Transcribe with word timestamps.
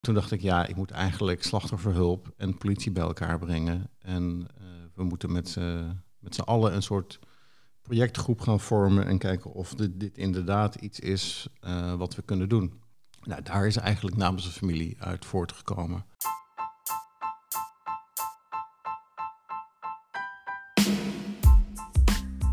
Toen 0.00 0.14
dacht 0.14 0.30
ik, 0.30 0.40
ja, 0.40 0.66
ik 0.66 0.76
moet 0.76 0.90
eigenlijk 0.90 1.42
slachtofferhulp 1.42 2.32
en 2.36 2.58
politie 2.58 2.92
bij 2.92 3.02
elkaar 3.02 3.38
brengen. 3.38 3.90
En 3.98 4.46
uh, 4.60 4.66
we 4.94 5.04
moeten 5.04 5.32
met, 5.32 5.56
met 6.18 6.34
z'n 6.34 6.40
allen 6.40 6.74
een 6.74 6.82
soort 6.82 7.18
projectgroep 7.82 8.40
gaan 8.40 8.60
vormen 8.60 9.06
en 9.06 9.18
kijken 9.18 9.52
of 9.52 9.74
dit, 9.74 10.00
dit 10.00 10.18
inderdaad 10.18 10.74
iets 10.74 11.00
is 11.00 11.48
uh, 11.64 11.94
wat 11.94 12.14
we 12.14 12.22
kunnen 12.22 12.48
doen. 12.48 12.80
Nou, 13.22 13.42
daar 13.42 13.66
is 13.66 13.76
eigenlijk 13.76 14.16
namens 14.16 14.44
de 14.44 14.50
familie 14.50 14.96
uit 14.98 15.24
voortgekomen. 15.24 16.04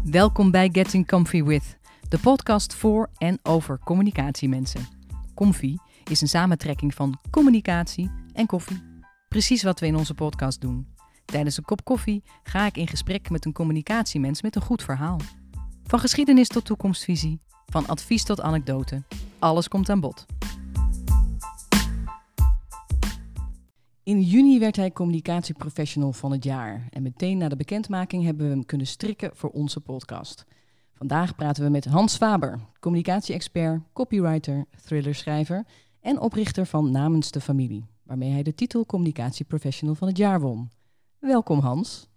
Welkom 0.04 0.52
bij 0.52 0.70
Getting 0.72 1.08
Comfy 1.08 1.44
With, 1.44 1.78
de 2.10 2.20
podcast 2.20 2.74
voor 2.76 3.10
en 3.18 3.40
over 3.44 3.80
communicatiemensen. 3.80 4.88
Comfy 5.34 5.78
is 6.10 6.22
een 6.22 6.28
samentrekking 6.28 6.94
van 6.94 7.20
communicatie 7.30 8.12
en 8.34 8.46
koffie. 8.46 8.84
Precies 9.28 9.64
wat 9.64 9.80
we 9.80 9.86
in 9.86 9.96
onze 9.96 10.14
podcast 10.14 10.62
doen. 10.62 10.88
Tijdens 11.26 11.58
een 11.58 11.64
kop 11.64 11.84
koffie 11.84 12.24
ga 12.44 12.66
ik 12.66 12.78
in 12.78 12.88
gesprek 12.88 13.30
met 13.30 13.46
een 13.46 13.54
communicatiemens 13.54 14.42
met 14.42 14.56
een 14.56 14.62
goed 14.62 14.84
verhaal. 14.84 15.20
Van 15.84 16.00
geschiedenis 16.00 16.48
tot 16.48 16.66
toekomstvisie, 16.66 17.40
van 17.66 17.88
advies 17.88 18.24
tot 18.24 18.42
anekdote. 18.42 19.04
Alles 19.40 19.68
komt 19.68 19.90
aan 19.90 20.00
bod. 20.00 20.26
In 24.04 24.22
juni 24.22 24.60
werd 24.60 24.76
hij 24.76 24.92
communicatieprofessional 24.92 26.14
van 26.14 26.32
het 26.32 26.44
jaar. 26.44 26.88
En 26.90 27.02
meteen 27.02 27.38
na 27.38 27.48
de 27.48 27.56
bekendmaking 27.56 28.24
hebben 28.24 28.46
we 28.46 28.52
hem 28.52 28.66
kunnen 28.66 28.88
strikken 28.88 29.32
voor 29.34 29.50
onze 29.50 29.80
podcast. 29.80 30.46
Vandaag 30.94 31.36
praten 31.36 31.64
we 31.64 31.70
met 31.70 31.86
Hans 31.86 32.18
Faber, 32.18 32.60
communicatie-expert, 32.80 33.82
copywriter, 33.94 34.66
thrillerschrijver 34.86 35.66
en 36.08 36.20
oprichter 36.20 36.66
van 36.66 36.92
Namens 36.92 37.32
de 37.32 37.42
Familie, 37.42 37.86
waarmee 38.04 38.32
hij 38.32 38.44
de 38.44 38.56
titel 38.56 38.86
Communicatieprofessional 38.86 39.96
van 39.96 40.08
het 40.08 40.18
jaar 40.18 40.40
won. 40.40 40.72
Welkom 41.20 41.60
Hans. 41.60 42.08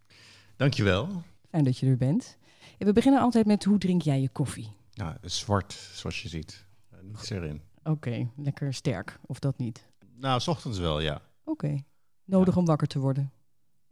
Dankjewel. 0.56 1.22
Fijn 1.48 1.64
dat 1.64 1.78
je 1.78 1.86
er 1.86 1.96
bent. 1.96 2.38
En 2.78 2.86
we 2.86 2.92
beginnen 2.92 3.20
altijd 3.20 3.46
met 3.46 3.64
hoe 3.64 3.78
drink 3.78 4.02
jij 4.02 4.20
je 4.20 4.28
koffie? 4.28 4.68
Nou, 4.92 5.16
zwart, 5.22 5.72
zoals 5.72 6.22
je 6.22 6.28
ziet. 6.28 6.66
Uh, 6.94 7.00
niets 7.02 7.30
erin. 7.30 7.62
Oké, 7.82 8.28
lekker 8.36 8.74
sterk, 8.74 9.18
of 9.26 9.38
dat 9.38 9.58
niet? 9.58 9.86
Nou, 10.16 10.40
s 10.40 10.48
ochtends 10.48 10.78
wel, 10.78 11.00
ja. 11.00 11.22
Oké, 11.44 11.82
nodig 12.24 12.56
om 12.56 12.64
wakker 12.64 12.88
te 12.88 12.98
worden? 12.98 13.32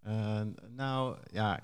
Uh, 0.06 0.41
nou, 0.69 1.17
ja, 1.31 1.61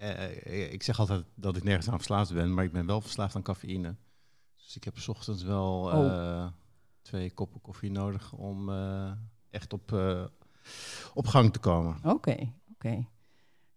uh, 0.00 0.72
ik 0.72 0.82
zeg 0.82 0.98
altijd 0.98 1.24
dat 1.34 1.56
ik 1.56 1.64
nergens 1.64 1.88
aan 1.88 1.96
verslaafd 1.96 2.32
ben, 2.32 2.54
maar 2.54 2.64
ik 2.64 2.72
ben 2.72 2.86
wel 2.86 3.00
verslaafd 3.00 3.36
aan 3.36 3.42
cafeïne. 3.42 3.96
Dus 4.56 4.76
ik 4.76 4.84
heb 4.84 4.98
s 4.98 5.08
ochtends 5.08 5.42
wel 5.42 5.80
oh. 5.80 6.46
Twee 7.04 7.30
koppen 7.30 7.60
koffie 7.60 7.90
nodig 7.90 8.32
om 8.32 8.70
echt 9.50 9.72
op, 9.72 9.92
op 11.14 11.26
gang 11.26 11.52
te 11.52 11.58
komen. 11.58 11.96
Oké, 12.02 12.52
oké. 12.72 13.06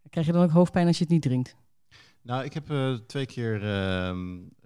Krijg 0.09 0.25
je 0.25 0.31
dan 0.31 0.43
ook 0.43 0.51
hoofdpijn 0.51 0.87
als 0.87 0.97
je 0.97 1.03
het 1.03 1.13
niet 1.13 1.21
drinkt? 1.21 1.55
Nou, 2.21 2.43
ik 2.43 2.53
heb 2.53 2.71
uh, 2.71 2.93
twee 2.93 3.25
keer 3.25 3.63
uh, 3.63 4.17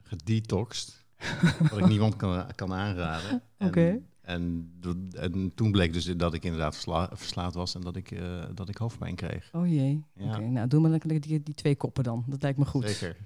gedetoxed. 0.04 1.06
wat 1.72 1.80
ik 1.80 1.88
niemand 1.88 2.16
kan, 2.16 2.46
kan 2.56 2.74
aanraden. 2.74 3.44
Oké. 3.60 4.02
En, 4.22 4.72
en, 5.12 5.52
toen 5.56 5.72
bleek 5.72 5.94
dus 5.94 6.06
dat 6.06 6.34
ik 6.34 6.44
inderdaad 6.44 6.76
verslaafd 7.12 7.56
was 7.56 7.76
en 7.76 7.82
dat 7.82 7.96
ik, 7.96 8.12
uh, 8.12 8.44
dat 8.54 8.70
ik 8.70 8.78
hoofdpijn 8.78 9.16
kreeg. 9.16 9.50
Oh 9.52 9.68
jee. 9.68 10.06
Ja. 10.16 10.36
Oké, 10.36 10.42
nou 10.42 10.68
doe 10.68 10.80
maar 10.80 10.92
lekker 10.92 11.22
die, 11.22 11.44
die 11.44 11.56
twee 11.56 11.76
koppen 11.76 12.04
dan. 12.04 12.24
Dat 12.28 12.42
lijkt 12.42 12.58
me 12.58 12.66
goed. 12.66 12.90
Zeker. 12.90 13.18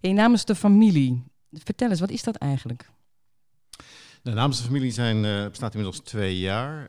Hey, 0.00 0.12
namens 0.12 0.44
de 0.44 0.54
familie, 0.54 1.22
vertel 1.52 1.90
eens, 1.90 2.00
wat 2.00 2.10
is 2.10 2.22
dat 2.22 2.36
eigenlijk? 2.36 2.90
Nou, 4.22 4.36
namens 4.36 4.58
de 4.58 4.64
familie 4.64 4.90
zijn, 4.90 5.24
uh, 5.24 5.48
bestaat 5.48 5.74
inmiddels 5.74 6.00
twee 6.04 6.38
jaar. 6.38 6.88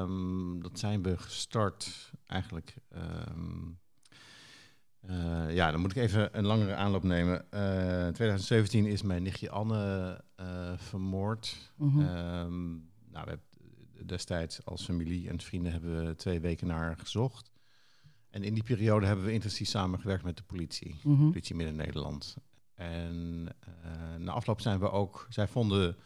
Um, 0.00 0.62
dat 0.62 0.78
zijn 0.78 1.02
we 1.02 1.18
gestart 1.18 2.12
eigenlijk 2.26 2.76
um, 2.94 3.78
uh, 5.10 5.54
ja, 5.54 5.70
dan 5.70 5.80
moet 5.80 5.90
ik 5.90 5.96
even 5.96 6.38
een 6.38 6.46
langere 6.46 6.74
aanloop 6.74 7.02
nemen. 7.02 7.44
Uh, 7.54 8.06
in 8.06 8.12
2017 8.12 8.86
is 8.86 9.02
mijn 9.02 9.22
nichtje 9.22 9.50
Anne 9.50 10.20
vermoord. 10.76 11.72
Mm 11.76 11.88
-hmm. 11.88 12.00
um, 12.00 12.90
nou, 13.10 13.24
we 13.24 13.30
hebben 13.30 14.06
destijds 14.06 14.64
als 14.64 14.84
familie 14.84 15.28
en 15.28 15.40
vrienden 15.40 15.72
hebben 15.72 16.06
we 16.06 16.14
twee 16.14 16.40
weken 16.40 16.66
naar 16.66 16.78
haar 16.78 16.98
gezocht. 16.98 17.50
En 18.30 18.42
in 18.42 18.54
die 18.54 18.62
periode 18.62 19.06
hebben 19.06 19.24
we 19.24 19.32
intensief 19.32 19.68
samengewerkt 19.68 20.24
met 20.24 20.36
de 20.36 20.42
politie, 20.42 21.00
mm 21.02 21.16
-hmm. 21.16 21.28
politie 21.28 21.54
Midden-Nederland. 21.54 22.36
En 22.74 23.44
na 24.18 24.32
afloop 24.32 24.60
zijn 24.60 24.78
we 24.78 24.90
ook, 24.90 25.26
zij 25.28 25.48
vonden 25.48 25.96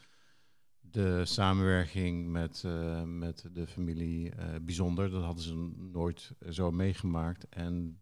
de 0.91 1.24
samenwerking 1.24 2.28
met, 2.28 2.64
met 3.04 3.44
de 3.52 3.66
familie 3.66 4.32
bijzonder. 4.62 5.10
Dat 5.10 5.22
hadden 5.22 5.44
ze 5.44 5.70
nooit 5.92 6.32
zo 6.50 6.70
meegemaakt. 6.70 7.48
En 7.48 7.98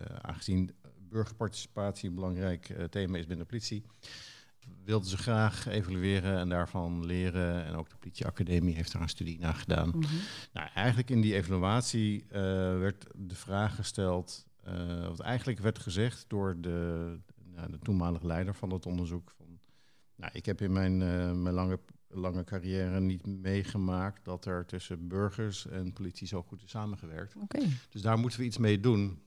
uh, 0.00 0.16
aangezien 0.20 0.70
burgerparticipatie 1.08 2.08
een 2.08 2.14
belangrijk 2.14 2.74
thema 2.90 3.18
is 3.18 3.26
binnen 3.26 3.46
de 3.46 3.50
politie, 3.50 3.84
wilden 4.84 5.08
ze 5.08 5.16
graag 5.16 5.66
evalueren 5.66 6.38
en 6.38 6.48
daarvan 6.48 7.06
leren. 7.06 7.64
En 7.64 7.74
ook 7.74 7.88
de 7.88 7.96
politieacademie 7.96 8.74
heeft 8.74 8.92
daar 8.92 9.02
een 9.02 9.08
studie 9.08 9.38
naar 9.38 9.54
gedaan. 9.54 9.86
Mm 9.88 10.02
-hmm. 10.02 10.18
Nou, 10.52 10.68
eigenlijk 10.74 11.10
in 11.10 11.20
die 11.20 11.34
evaluatie 11.34 12.24
werd 12.78 13.06
de 13.14 13.34
vraag 13.34 13.74
gesteld, 13.74 14.46
wat 15.08 15.20
eigenlijk 15.20 15.58
werd 15.58 15.78
gezegd 15.78 16.24
door 16.28 16.60
de, 16.60 17.18
nou, 17.54 17.70
de 17.70 17.78
toenmalige 17.78 18.26
leider 18.26 18.54
van 18.54 18.70
het 18.70 18.86
onderzoek. 18.86 19.32
Van, 19.36 19.58
nou, 20.16 20.32
ik 20.34 20.46
heb 20.46 20.60
in 20.60 20.72
mijn, 20.72 20.96
mijn 21.42 21.54
lange 21.54 21.78
lange 22.08 22.44
carrière 22.44 23.00
niet 23.00 23.26
meegemaakt 23.26 24.24
dat 24.24 24.44
er 24.44 24.66
tussen 24.66 25.08
burgers 25.08 25.66
en 25.66 25.92
politie 25.92 26.26
zo 26.26 26.42
goed 26.42 26.62
is 26.62 26.70
samengewerkt. 26.70 27.36
Okay. 27.36 27.68
Dus 27.90 28.02
daar 28.02 28.18
moeten 28.18 28.38
we 28.38 28.44
iets 28.44 28.58
mee 28.58 28.80
doen. 28.80 29.20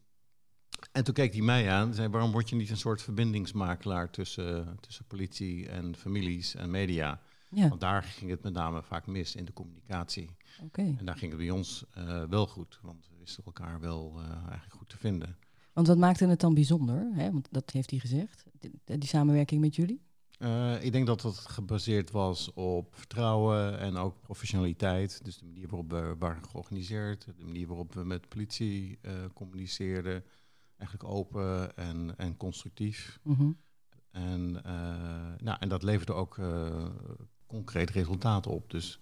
En 0.91 1.03
toen 1.03 1.13
keek 1.13 1.34
hij 1.34 1.41
mij 1.41 1.72
aan 1.72 1.88
en 1.88 1.94
zei, 1.94 2.07
waarom 2.07 2.31
word 2.31 2.50
je 2.50 2.56
niet 2.56 2.69
een 2.69 2.78
soort 2.78 3.01
verbindingsmakelaar 3.01 4.09
tussen, 4.09 4.78
tussen 4.79 5.06
politie 5.06 5.69
en 5.69 5.95
families 5.95 6.56
en 6.56 6.72
media? 6.72 7.22
Ja. 7.50 7.68
Want 7.68 7.81
daar 7.81 8.03
ging 8.03 8.31
het 8.31 8.44
met 8.44 8.53
name 8.53 8.84
vaak 8.84 9.07
mis 9.07 9.35
in 9.35 9.45
de 9.45 9.53
communicatie. 9.53 10.29
Okay. 10.63 10.95
En 10.97 11.06
daar 11.06 11.18
ging 11.18 11.31
het 11.31 11.39
bij 11.39 11.50
ons 11.50 11.85
uh, 11.97 12.23
wel 12.23 12.47
goed, 12.47 12.79
want 12.81 13.07
we 13.09 13.16
wisten 13.19 13.44
elkaar 13.45 13.79
wel 13.79 14.16
uh, 14.18 14.29
eigenlijk 14.29 14.73
goed 14.73 14.89
te 14.89 14.97
vinden. 14.97 15.38
Want 15.73 15.88
wat 15.88 15.97
maakte 15.97 16.28
het 16.28 16.39
dan 16.39 16.53
bijzonder? 16.53 17.07
Hè? 17.13 17.31
Want 17.31 17.47
dat 17.51 17.69
heeft 17.69 17.89
hij 17.89 18.00
gezegd, 18.00 18.45
die, 18.59 18.97
die 18.97 19.09
samenwerking 19.09 19.62
met 19.62 19.75
jullie? 19.75 20.01
Uh, 20.39 20.83
ik 20.83 20.91
denk 20.91 21.07
dat 21.07 21.22
het 21.22 21.38
gebaseerd 21.38 22.11
was 22.11 22.53
op 22.53 22.95
vertrouwen 22.95 23.79
en 23.79 23.97
ook 23.97 24.22
professionaliteit. 24.22 25.25
Dus 25.25 25.38
de 25.38 25.45
manier 25.45 25.67
waarop 25.67 25.91
we 25.91 26.16
waren 26.19 26.45
georganiseerd, 26.45 27.25
de 27.25 27.45
manier 27.45 27.67
waarop 27.67 27.94
we 27.94 28.03
met 28.03 28.29
politie 28.29 29.00
communiceerden 29.33 30.23
eigenlijk 30.77 31.09
open 31.09 31.75
en, 31.77 32.17
en 32.17 32.38
constructief. 32.38 33.19
Mm 33.23 33.35
-hmm. 33.35 33.57
En, 34.11 34.61
uh, 34.66 35.44
nou, 35.44 35.57
en 35.59 35.69
dat 35.69 35.83
leverde 35.83 36.13
ook 36.13 36.39
concreet 37.45 37.89
resultaten 37.89 38.51
op. 38.51 38.69
Dus 38.71 39.00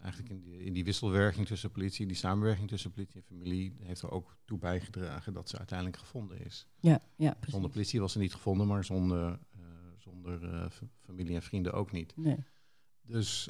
eigenlijk 0.00 0.32
in 0.32 0.40
die, 0.40 0.64
in 0.64 0.72
die 0.72 0.84
wisselwerking 0.84 1.46
tussen 1.46 1.70
politie, 1.70 2.06
die 2.06 2.16
samenwerking 2.16 2.68
tussen 2.68 2.90
politie 2.90 3.20
en 3.20 3.26
familie, 3.26 3.76
heeft 3.80 4.02
er 4.02 4.10
ook 4.10 4.36
toe 4.44 4.58
bijgedragen 4.58 5.32
dat 5.32 5.48
ze 5.48 5.58
uiteindelijk 5.58 5.98
gevonden 5.98 6.44
is. 6.44 6.66
Ja, 6.80 7.02
ja, 7.16 7.30
precies. 7.32 7.52
Zonder 7.52 7.70
politie 7.70 8.00
was 8.00 8.12
ze 8.12 8.18
niet 8.18 8.34
gevonden, 8.34 8.66
maar 8.66 8.84
zonder, 8.84 9.38
zonder 9.98 10.70
familie 11.04 11.34
en 11.34 11.42
vrienden 11.42 11.72
ook 11.72 11.92
niet. 11.92 12.16
Nee. 12.16 12.44
Dus 13.02 13.48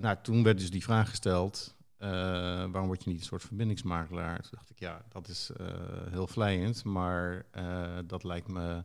nou, 0.00 0.16
toen 0.22 0.42
werd 0.42 0.58
dus 0.58 0.70
die 0.70 0.82
vraag 0.82 1.08
gesteld. 1.08 1.78
Uh, 1.98 2.08
waarom 2.08 2.86
word 2.86 3.04
je 3.04 3.10
niet 3.10 3.18
een 3.18 3.24
soort 3.26 3.42
verbindingsmakelaar? 3.42 4.40
Toen 4.40 4.50
dacht 4.50 4.70
ik, 4.70 4.78
ja, 4.78 5.04
dat 5.08 5.28
is 5.28 5.50
heel 6.10 6.26
vlijend, 6.26 6.84
maar 6.84 7.46
dat 8.06 8.24
lijkt 8.24 8.48
me 8.48 8.84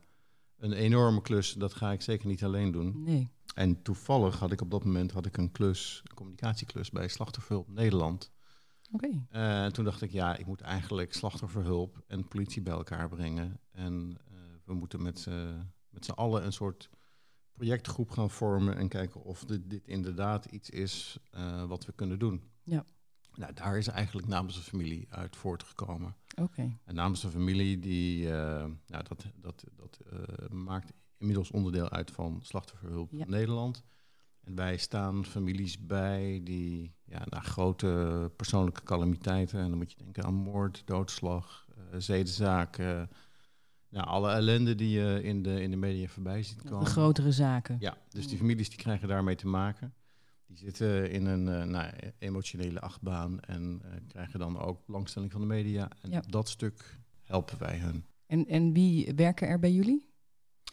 een 0.58 0.74
enorme 0.74 1.22
klus. 1.22 1.54
Dat 1.54 1.74
ga 1.74 1.92
ik 1.92 2.02
zeker 2.02 2.28
niet 2.28 2.44
alleen 2.44 2.72
doen. 2.72 3.04
Nee. 3.04 3.30
En 3.54 3.82
toevallig 3.82 4.40
had 4.40 4.52
ik 4.52 4.62
op 4.62 4.72
dat 4.72 4.84
moment 4.84 5.12
had 5.12 5.26
ik 5.26 5.38
een 5.38 5.52
klus, 5.52 6.02
een 6.04 6.16
communicatieklus 6.16 6.90
bij 6.90 7.08
Slachtofferhulp 7.08 7.70
Nederland. 7.70 8.32
Oké. 8.92 9.10
Okay. 9.30 9.72
Toen 9.72 9.86
dacht 9.86 10.02
ik, 10.02 10.12
ja, 10.12 10.38
ik 10.38 10.46
moet 10.46 10.62
eigenlijk 10.62 11.14
slachtofferhulp 11.14 12.04
en 12.08 12.28
politie 12.28 12.62
bij 12.62 12.74
elkaar 12.74 13.10
brengen. 13.10 13.60
En 13.72 14.18
we 14.66 14.74
moeten 14.74 15.02
met 15.02 15.28
z'n 16.04 16.12
allen 16.12 16.46
een 16.46 16.54
soort 16.54 16.90
projectgroep 17.54 18.10
gaan 18.10 18.30
vormen 18.30 18.78
en 18.78 18.88
kijken 18.88 19.24
of 19.24 19.46
dit, 19.46 19.70
dit 19.70 19.88
inderdaad 19.88 20.46
iets 20.46 20.70
is 20.70 21.18
wat 21.68 21.86
we 21.86 21.92
kunnen 21.92 22.20
doen. 22.20 22.42
Ja. 22.64 22.86
Nou, 23.36 23.54
daar 23.54 23.78
is 23.78 23.88
eigenlijk 23.88 24.28
namens 24.28 24.56
de 24.56 24.62
familie 24.62 25.08
uit 25.10 25.36
voortgekomen. 25.36 26.16
Oké. 26.30 26.42
Okay. 26.42 26.78
En 26.84 26.96
namens 26.96 27.22
de 27.22 27.30
familie, 27.30 27.80
die, 27.80 28.26
uh, 28.26 28.30
nou, 28.88 29.04
dat, 29.04 29.26
dat, 29.36 29.64
dat 29.76 30.00
uh, 30.14 30.50
maakt 30.50 30.94
inmiddels 31.18 31.52
onderdeel 31.52 31.90
uit 31.90 32.12
van 32.12 32.40
Slachtofferhulp 32.42 33.12
ja. 33.12 33.26
Nederland. 33.28 33.84
En 34.44 34.56
wij 34.56 34.78
staan 34.78 35.26
families 35.26 35.86
bij 35.86 36.42
die 36.44 36.96
ja, 37.06 37.22
naar 37.30 37.44
grote 37.44 38.32
persoonlijke 38.36 38.84
calamiteiten, 38.84 39.60
en 39.60 39.70
dan 39.70 39.78
moet 39.78 39.92
je 39.92 40.04
denken 40.04 40.24
aan 40.24 40.34
moord, 40.34 40.82
doodslag, 40.86 41.68
zedenzaken, 41.98 43.10
nou, 43.96 44.08
alle 44.08 44.32
ellende 44.32 44.76
die 44.76 44.90
je 44.90 45.24
in 45.24 45.44
de, 45.44 45.62
in 45.62 45.72
de 45.72 45.78
media 45.78 46.08
voorbij 46.08 46.44
ziet 46.44 46.62
komen. 46.62 46.80
De 46.80 46.90
grotere 46.90 47.32
zaken. 47.32 47.78
Ja, 47.80 47.98
dus 48.10 48.28
die 48.28 48.38
families 48.38 48.70
die 48.70 48.78
krijgen 48.78 49.08
daarmee 49.08 49.36
te 49.36 49.48
maken. 49.48 49.94
die 50.48 50.58
zitten 50.58 51.12
in 51.12 51.26
een 51.26 51.48
uh, 51.48 51.64
nou, 51.64 51.92
emotionele 52.20 52.80
achtbaan 52.82 53.40
en 53.40 53.82
uh, 53.86 53.92
krijgen 54.08 54.40
dan 54.40 54.60
ook 54.60 54.86
belangstelling 54.86 55.32
van 55.32 55.42
de 55.42 55.48
media. 55.48 55.90
En 56.02 56.12
Ja. 56.12 56.24
dat 56.30 56.50
stuk 56.50 57.00
helpen 57.22 57.60
wij 57.60 57.78
hun. 57.78 58.06
En, 58.26 58.48
en 58.48 58.74
wie 58.74 59.14
werken 59.16 59.48
er 59.48 59.60
bij 59.60 59.72
jullie? 59.72 60.06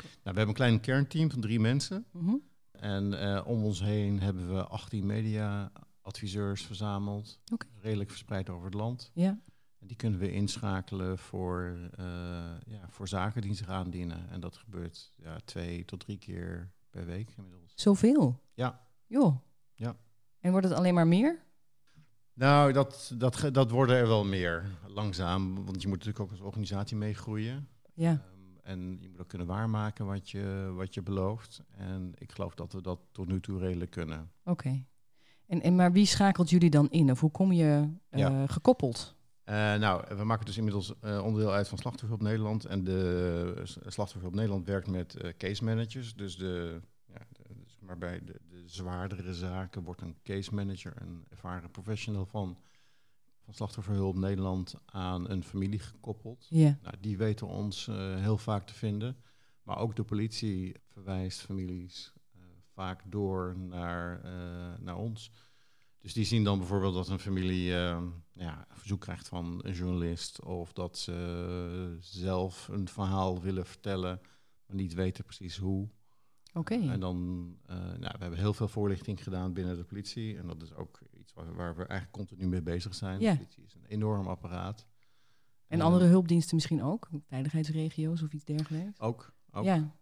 Nou, 0.00 0.08
we 0.22 0.22
hebben 0.24 0.48
een 0.48 0.54
klein 0.54 0.80
kernteam 0.80 1.30
van 1.30 1.40
drie 1.40 1.60
mensen. 1.60 2.04
Mhm. 2.12 2.34
En 2.72 3.20
eh, 3.20 3.46
om 3.46 3.64
ons 3.64 3.80
heen 3.82 4.20
hebben 4.20 4.54
we 4.54 4.66
18 4.66 5.06
media-adviseurs 5.06 6.62
verzameld. 6.62 7.38
Redelijk 7.80 8.10
verspreid 8.10 8.48
over 8.50 8.64
het 8.64 8.74
land. 8.74 9.10
Ja, 9.14 9.40
En 9.82 9.88
die 9.88 9.96
kunnen 9.96 10.18
we 10.18 10.32
inschakelen 10.32 11.18
voor, 11.18 11.76
eh, 11.96 12.04
ja, 12.66 12.88
voor 12.88 13.08
zaken 13.08 13.42
die 13.42 13.54
zich 13.54 13.68
aandienen. 13.68 14.30
En 14.30 14.40
dat 14.40 14.56
gebeurt 14.56 15.12
ja, 15.16 15.36
twee 15.44 15.84
tot 15.84 16.00
drie 16.00 16.18
keer 16.18 16.70
per 16.90 17.06
week 17.06 17.30
inmiddels. 17.36 17.72
zoveel. 17.74 18.40
Ja. 18.54 18.80
Joh. 19.06 19.36
Ja. 19.74 19.96
En 20.40 20.50
wordt 20.50 20.66
het 20.68 20.76
alleen 20.76 20.94
maar 20.94 21.06
meer? 21.06 21.42
Nou, 22.34 22.72
dat, 22.72 23.12
dat, 23.18 23.48
dat 23.52 23.70
worden 23.70 23.96
er 23.96 24.06
wel 24.06 24.24
meer, 24.24 24.64
langzaam. 24.86 25.54
Want 25.64 25.82
je 25.82 25.88
moet 25.88 25.96
natuurlijk 25.98 26.24
ook 26.24 26.30
als 26.30 26.40
organisatie 26.40 26.96
meegroeien. 26.96 27.68
Ja. 27.94 28.10
Ehm, 28.10 28.56
en 28.62 28.98
je 29.00 29.08
moet 29.08 29.20
ook 29.20 29.28
kunnen 29.28 29.46
waarmaken 29.46 30.06
wat 30.06 30.30
je, 30.30 30.72
wat 30.74 30.94
je 30.94 31.02
belooft. 31.02 31.62
En 31.76 32.12
ik 32.18 32.32
geloof 32.32 32.54
dat 32.54 32.72
we 32.72 32.80
dat 32.80 32.98
tot 33.12 33.26
nu 33.28 33.40
toe 33.40 33.58
redelijk 33.58 33.90
kunnen. 33.90 34.30
Oké. 34.44 34.84
En, 35.46 35.60
en 35.62 35.76
maar 35.76 35.92
wie 35.92 36.06
schakelt 36.06 36.50
jullie 36.50 36.70
dan 36.70 36.90
in? 36.90 37.10
Of 37.10 37.20
hoe 37.20 37.30
kom 37.30 37.52
je 37.52 37.88
eh, 38.08 38.20
Ja. 38.20 38.46
gekoppeld? 38.46 39.14
Eh, 39.44 39.54
nou, 39.54 40.16
we 40.16 40.24
maken 40.24 40.46
dus 40.46 40.56
inmiddels 40.56 40.98
eh, 41.00 41.24
onderdeel 41.24 41.52
uit 41.52 41.68
van 41.68 41.78
Slachtofferhulp 41.78 42.22
Nederland. 42.22 42.64
En 42.64 42.84
de 42.84 43.54
uh, 43.58 43.64
Slachtofferhulp 43.64 44.34
Nederland 44.34 44.66
werkt 44.66 44.86
met 44.86 45.14
eh, 45.14 45.32
case 45.36 45.64
managers. 45.64 46.14
Dus, 46.14 46.36
de, 46.36 46.80
ja, 47.06 47.26
de, 47.32 47.42
dus 47.62 47.78
maar 47.80 47.98
bij 47.98 48.24
de, 48.24 48.40
de 48.48 48.62
zwaardere 48.66 49.34
zaken 49.34 49.82
wordt 49.82 50.00
een 50.00 50.16
case 50.22 50.54
manager, 50.54 50.92
een 50.96 51.24
ervaren 51.28 51.70
professional 51.70 52.26
van, 52.26 52.58
van 53.44 53.54
Slachtofferhulp 53.54 54.16
Nederland 54.16 54.74
aan 54.84 55.30
een 55.30 55.44
familie 55.44 55.78
gekoppeld. 55.78 56.46
Nou, 56.82 56.96
die 57.00 57.16
weten 57.16 57.46
ons 57.46 57.88
eh, 57.88 58.16
heel 58.16 58.38
vaak 58.38 58.66
te 58.66 58.74
vinden. 58.74 59.16
Maar 59.62 59.78
ook 59.78 59.96
de 59.96 60.04
politie 60.04 60.74
verwijst 60.88 61.40
families 61.40 62.12
eh, 62.32 62.40
vaak 62.72 63.02
door 63.06 63.58
naar, 63.58 64.24
eh, 64.24 64.78
naar 64.78 64.96
ons. 64.96 65.32
Dus 66.02 66.12
die 66.12 66.24
zien 66.24 66.44
dan 66.44 66.58
bijvoorbeeld 66.58 66.94
dat 66.94 67.08
een 67.08 67.18
familie 67.18 67.74
eh, 67.74 68.02
ja, 68.32 68.66
een 68.68 68.76
verzoek 68.76 69.00
krijgt 69.00 69.28
van 69.28 69.60
een 69.64 69.72
journalist. 69.72 70.42
Of 70.42 70.72
dat 70.72 70.98
ze 70.98 71.96
zelf 72.00 72.68
een 72.68 72.88
verhaal 72.88 73.40
willen 73.40 73.66
vertellen, 73.66 74.20
maar 74.66 74.76
niet 74.76 74.94
weten 74.94 75.24
precies 75.24 75.56
hoe. 75.56 75.88
Oké. 76.54 76.74
En 76.74 77.00
dan, 77.00 77.46
eh, 77.66 77.76
nou, 77.76 77.98
we 77.98 78.18
hebben 78.18 78.38
heel 78.38 78.52
veel 78.54 78.68
voorlichting 78.68 79.22
gedaan 79.22 79.52
binnen 79.52 79.76
de 79.76 79.84
politie. 79.84 80.38
En 80.38 80.46
dat 80.46 80.62
is 80.62 80.74
ook 80.74 81.00
iets 81.18 81.32
waar, 81.32 81.54
waar 81.54 81.76
we 81.76 81.86
eigenlijk 81.86 82.10
continu 82.12 82.48
mee 82.48 82.62
bezig 82.62 82.94
zijn. 82.94 83.20
Ja. 83.20 83.30
De 83.30 83.36
politie 83.36 83.64
is 83.64 83.74
een 83.74 83.84
enorm 83.86 84.26
apparaat. 84.26 84.86
En 85.66 85.78
Eh, 85.78 85.84
andere 85.84 86.04
hulpdiensten 86.04 86.54
misschien 86.54 86.82
ook? 86.82 87.08
Veiligheidsregio's 87.28 88.22
of 88.22 88.32
iets 88.32 88.44
dergelijks? 88.44 89.00
Ook. 89.00 89.32
ook. 89.50 89.64
Ja. 89.64 89.96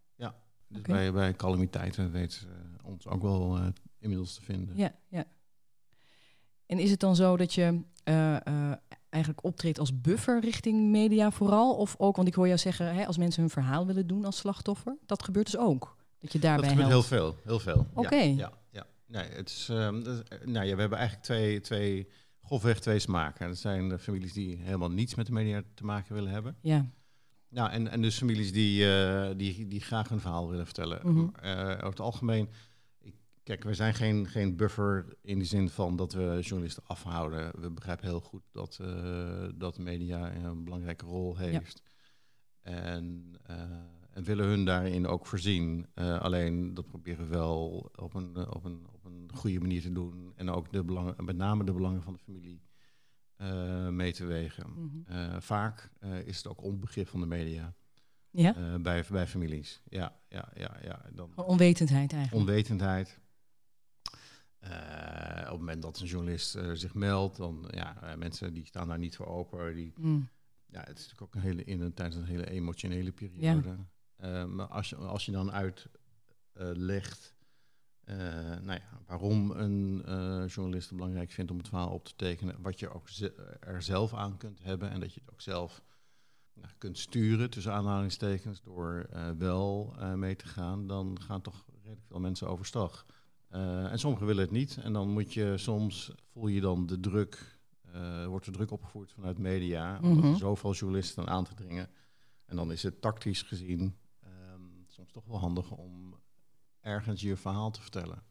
Dus 0.69 0.79
Oké. 0.79 0.93
bij, 0.93 1.13
bij 1.13 1.35
calamiteiten 1.35 2.11
weten 2.11 2.39
ze 2.39 2.47
ons 2.83 3.07
ook 3.07 3.23
wel 3.23 3.57
eh, 3.57 3.67
inmiddels 3.99 4.35
te 4.35 4.43
vinden. 4.43 4.77
Ja, 4.77 4.95
ja. 5.09 5.25
En 6.71 6.79
is 6.79 6.91
het 6.91 7.01
dan 7.01 7.17
zo 7.17 7.37
dat 7.37 7.55
je 7.55 7.81
eh, 8.05 8.47
eh, 8.47 8.73
eigenlijk 9.09 9.45
optreedt 9.45 9.79
als 9.79 10.01
buffer 10.01 10.41
richting 10.41 10.91
media 10.91 11.31
vooral? 11.31 11.75
Of 11.77 11.95
ook, 11.99 12.17
want 12.17 12.29
ik 12.29 12.35
hoor 12.35 12.47
jou 12.47 12.59
zeggen, 12.59 12.95
hè, 12.95 13.07
als 13.07 13.19
mensen 13.19 13.41
hun 13.41 13.51
verhaal 13.51 13.87
willen 13.87 14.07
doen 14.07 14.25
als 14.25 14.37
slachtoffer, 14.37 14.97
dat 15.07 15.23
gebeurt 15.23 15.47
dus 15.47 15.61
ook. 15.61 15.97
Dat 16.21 16.33
je 16.33 16.39
dat 16.39 16.51
daarbij 16.51 16.69
gebeurt 16.69 16.89
helpt. 16.89 17.09
heel 17.09 17.19
veel. 17.19 17.37
Heel 17.45 17.59
veel. 17.59 17.87
Oké. 17.95 18.17
Ja, 18.17 18.37
ja, 18.37 18.53
ja. 18.71 18.87
Nee, 19.07 19.29
het 19.29 19.49
is, 19.49 19.69
ehm, 19.71 20.03
dat 20.03 20.29
eh, 20.29 20.39
nou 20.47 20.67
ja, 20.67 20.75
we 20.75 20.81
hebben 20.81 20.99
eigenlijk 20.99 21.27
twee, 21.27 21.61
twee, 21.61 22.09
grofweg 22.43 22.81
twee 22.81 22.99
smaken. 22.99 23.49
Dat 23.49 23.59
zijn 23.59 23.89
de 23.89 23.99
families 23.99 24.33
die 24.33 24.57
helemaal 24.57 24.91
niets 24.91 25.15
met 25.15 25.27
de 25.27 25.33
media 25.33 25.63
te 25.75 25.85
maken 25.85 26.15
willen 26.15 26.31
hebben. 26.33 26.57
Ja, 26.61 26.87
Nou, 27.49 27.71
en, 27.71 27.89
en 27.89 28.03
dus 28.03 28.19
families 28.19 28.53
die, 28.53 28.87
die, 29.37 29.69
die 29.69 29.81
graag 29.81 30.09
hun 30.09 30.21
verhaal 30.21 30.49
willen 30.49 30.65
vertellen. 30.65 31.01
Mhm. 31.05 31.19
Over 31.75 31.85
het 31.85 32.01
algemeen, 32.01 32.49
kijk, 33.51 33.65
wij 33.65 33.75
zijn 33.75 33.95
geen, 33.95 34.29
geen 34.29 34.57
buffer 34.57 35.17
in 35.23 35.39
de 35.39 35.45
zin 35.45 35.69
van 35.69 35.97
dat 35.97 36.13
we 36.13 36.39
journalisten 36.41 36.83
afhouden. 36.87 37.61
We 37.61 37.71
begrijpen 37.71 38.07
heel 38.07 38.21
goed 38.21 38.43
dat, 38.53 38.79
eh, 38.81 39.49
dat 39.55 39.79
media 39.79 40.35
een 40.35 40.65
belangrijke 40.65 41.05
rol 41.05 41.37
heeft. 41.37 41.83
En, 42.61 43.35
eh, 43.43 43.61
en 44.11 44.25
willen 44.25 44.47
hun 44.47 44.65
daarin 44.65 45.07
ook 45.07 45.27
voorzien. 45.27 45.87
Eh, 45.95 46.21
alleen 46.21 46.75
dat 46.75 46.87
proberen 46.87 47.25
we 47.25 47.31
wel 47.31 47.91
op 47.95 48.15
een, 48.15 48.37
op, 48.37 48.65
een, 48.65 48.87
op 48.93 49.05
een 49.05 49.31
goede 49.35 49.61
manier 49.61 49.83
te 49.83 49.93
doen. 49.93 50.33
En 50.37 50.51
ook 50.51 50.73
de 50.73 50.85
belangen, 50.85 51.15
met 51.25 51.37
name 51.37 51.65
de 51.65 51.73
belangen 51.73 52.03
van 52.03 52.13
de 52.13 52.19
familie 52.19 52.63
mee 53.91 54.13
te 54.13 54.25
wegen. 54.25 54.67
Mhm. 54.71 55.41
Vaak 55.41 55.91
is 56.25 56.37
het 56.37 56.49
ook 56.49 56.63
onbegrip 56.63 57.09
van 57.09 57.21
de 57.21 57.27
media 57.27 57.75
ja? 58.31 58.79
bij, 58.79 59.05
bij 59.11 59.27
families. 59.27 59.81
Ja, 59.89 60.17
ja, 60.29 60.49
ja, 60.55 60.77
ja. 60.83 61.03
Dan 61.13 61.33
onwetendheid 61.37 62.13
eigenlijk. 62.13 62.49
onwetendheid. 62.49 63.21
Eh, 64.61 65.41
op 65.45 65.51
het 65.51 65.59
moment 65.59 65.83
dat 65.83 66.01
een 66.01 66.07
journalist 66.07 66.55
eh, 66.55 66.71
zich 66.73 66.95
meldt, 66.95 67.37
dan 67.37 67.69
ja, 67.71 68.03
eh, 68.03 68.17
mensen 68.17 68.55
die 68.55 68.67
staan 68.67 68.89
daar 68.89 68.99
niet 68.99 69.17
voor 69.17 69.27
open. 69.27 69.75
Die, 69.75 69.93
Mm. 69.97 70.29
ja, 70.67 70.79
het 70.81 70.99
is 70.99 71.05
natuurlijk 71.09 71.23
ook 71.23 71.35
een 71.35 71.41
hele, 71.49 71.65
in 71.65 71.81
een, 71.81 71.95
tijdens 71.95 72.17
een 72.17 72.25
hele 72.25 72.51
emotionele 72.51 73.13
periode. 73.13 73.77
Maar 74.47 74.67
als 74.67 74.89
je, 74.91 74.97
als 74.97 75.27
je 75.27 75.33
dan 75.33 75.53
uitlegt 75.53 77.35
nou 78.63 78.73
ja, 78.73 79.01
waarom 79.07 79.51
een 79.51 79.97
journalist 80.47 80.89
het 80.89 80.97
belangrijk 80.99 81.31
vindt 81.31 81.51
om 81.51 81.59
het 81.59 81.69
verhaal 81.69 81.91
op 81.93 82.05
te 82.05 82.17
tekenen, 82.17 82.63
wat 82.63 82.79
je 82.79 82.89
ook 82.95 83.09
ze- 83.09 83.57
er 83.61 83.83
zelf 83.83 84.15
aan 84.15 84.37
kunt 84.37 84.63
hebben 84.63 84.91
en 84.91 85.01
dat 85.01 85.15
je 85.15 85.21
het 85.21 85.31
ook 85.33 85.41
zelf 85.41 85.83
nou, 86.55 86.73
kunt 86.79 86.99
sturen, 86.99 87.51
tussen 87.51 87.73
aanhalingstekens, 87.73 88.63
door 88.63 89.07
wel 89.39 89.95
mee 90.17 90.37
te 90.37 90.47
gaan, 90.47 90.87
dan 90.87 91.21
gaan 91.23 91.41
toch 91.41 91.65
redelijk 91.83 92.07
veel 92.07 92.21
mensen 92.21 92.49
overstag. 92.49 93.07
Eh, 93.51 93.93
en 93.93 93.99
sommigen 93.99 94.27
willen 94.27 94.43
het 94.43 94.51
niet. 94.53 94.77
En 94.77 94.93
dan 94.93 95.09
moet 95.11 95.33
je 95.33 95.53
soms, 95.59 96.13
voel 96.33 96.47
je 96.47 96.61
dan 96.61 96.87
de 96.87 97.01
druk, 97.01 97.59
eh, 97.93 98.27
wordt 98.27 98.47
er 98.47 98.53
druk 98.53 98.71
opgevoerd 98.71 99.13
vanuit 99.13 99.39
media, 99.39 99.99
omdat 100.03 100.25
Mhm. 100.25 100.35
zoveel 100.37 100.73
journalisten 100.73 101.29
aan 101.29 101.45
te 101.45 101.55
dringen. 101.55 101.89
En 102.47 102.57
dan 102.57 102.73
is 102.73 102.83
het 102.83 103.01
tactisch 103.01 103.43
gezien 103.43 103.97
ehm, 104.21 104.63
soms 104.87 105.13
toch 105.13 105.25
wel 105.25 105.39
handig 105.39 105.71
om 105.71 106.15
ergens 106.81 107.21
je 107.21 107.37
verhaal 107.37 107.71
te 107.71 107.81
vertellen. 107.81 108.23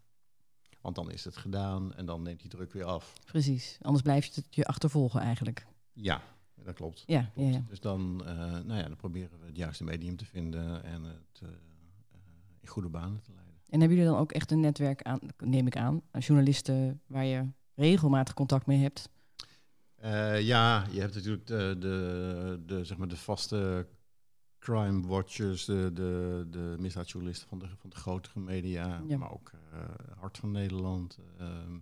Want 0.81 0.95
dan 0.95 1.11
is 1.11 1.25
het 1.25 1.37
gedaan 1.37 1.93
en 1.93 2.05
dan 2.05 2.21
neemt 2.21 2.39
die 2.39 2.49
druk 2.49 2.71
weer 2.73 2.83
af. 2.85 3.13
Precies. 3.25 3.77
Anders 3.81 4.03
blijft 4.03 4.35
het 4.35 4.55
je 4.55 4.65
achtervolgen 4.65 5.21
eigenlijk. 5.21 5.65
Ja, 5.93 6.21
dat 6.63 6.75
klopt. 6.75 7.03
Ja, 7.07 7.31
ja, 7.35 7.49
ja. 7.49 7.63
Dus 7.67 7.79
dan, 7.79 8.21
eh, 8.25 8.35
nou 8.37 8.73
ja, 8.73 8.83
dan 8.87 8.95
proberen 8.95 9.39
we 9.39 9.45
het 9.45 9.55
juiste 9.57 9.83
medium 9.83 10.15
te 10.15 10.25
vinden 10.25 10.83
en 10.83 11.03
het 11.03 11.41
in 12.59 12.67
goede 12.67 12.89
banen 12.89 13.21
te 13.21 13.31
leiden. 13.31 13.48
En 13.69 13.79
hebben 13.79 13.97
jullie 13.97 14.11
dan 14.11 14.21
ook 14.21 14.31
echt 14.31 14.51
een 14.51 14.59
netwerk 14.59 15.01
aan, 15.01 15.19
neem 15.37 15.67
ik 15.67 15.77
aan, 15.77 16.01
aan 16.11 16.21
journalisten 16.21 17.01
waar 17.07 17.25
je 17.25 17.45
regelmatig 17.75 18.33
contact 18.33 18.65
mee 18.65 18.81
hebt? 18.81 19.09
Eh, 19.95 20.41
ja, 20.41 20.85
je 20.91 20.99
hebt 20.99 21.15
natuurlijk 21.15 21.47
de, 21.47 21.75
de, 21.79 22.61
de, 22.65 22.83
zeg 22.85 22.97
maar 22.97 23.07
de 23.07 23.17
vaste 23.17 23.87
crime 24.59 25.07
watchers, 25.07 25.65
de, 25.65 25.91
de, 25.93 26.45
de 26.49 26.75
misdaadjournalisten 26.79 27.47
van 27.47 27.59
de, 27.59 27.67
van 27.77 27.89
de 27.89 27.95
grotere 27.95 28.39
media, 28.39 29.01
Ja. 29.07 29.17
maar 29.17 29.31
ook 29.31 29.51
eh, 29.71 29.79
Hart 30.17 30.37
van 30.37 30.51
Nederland. 30.51 31.17
ehm, 31.37 31.77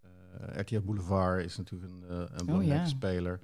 eh, 0.00 0.60
RTL 0.60 0.80
Boulevard 0.80 1.44
is 1.44 1.56
natuurlijk 1.56 1.92
een, 1.92 2.02
een 2.38 2.46
belangrijke 2.46 2.82
ja. 2.82 2.86
speler. 2.86 3.40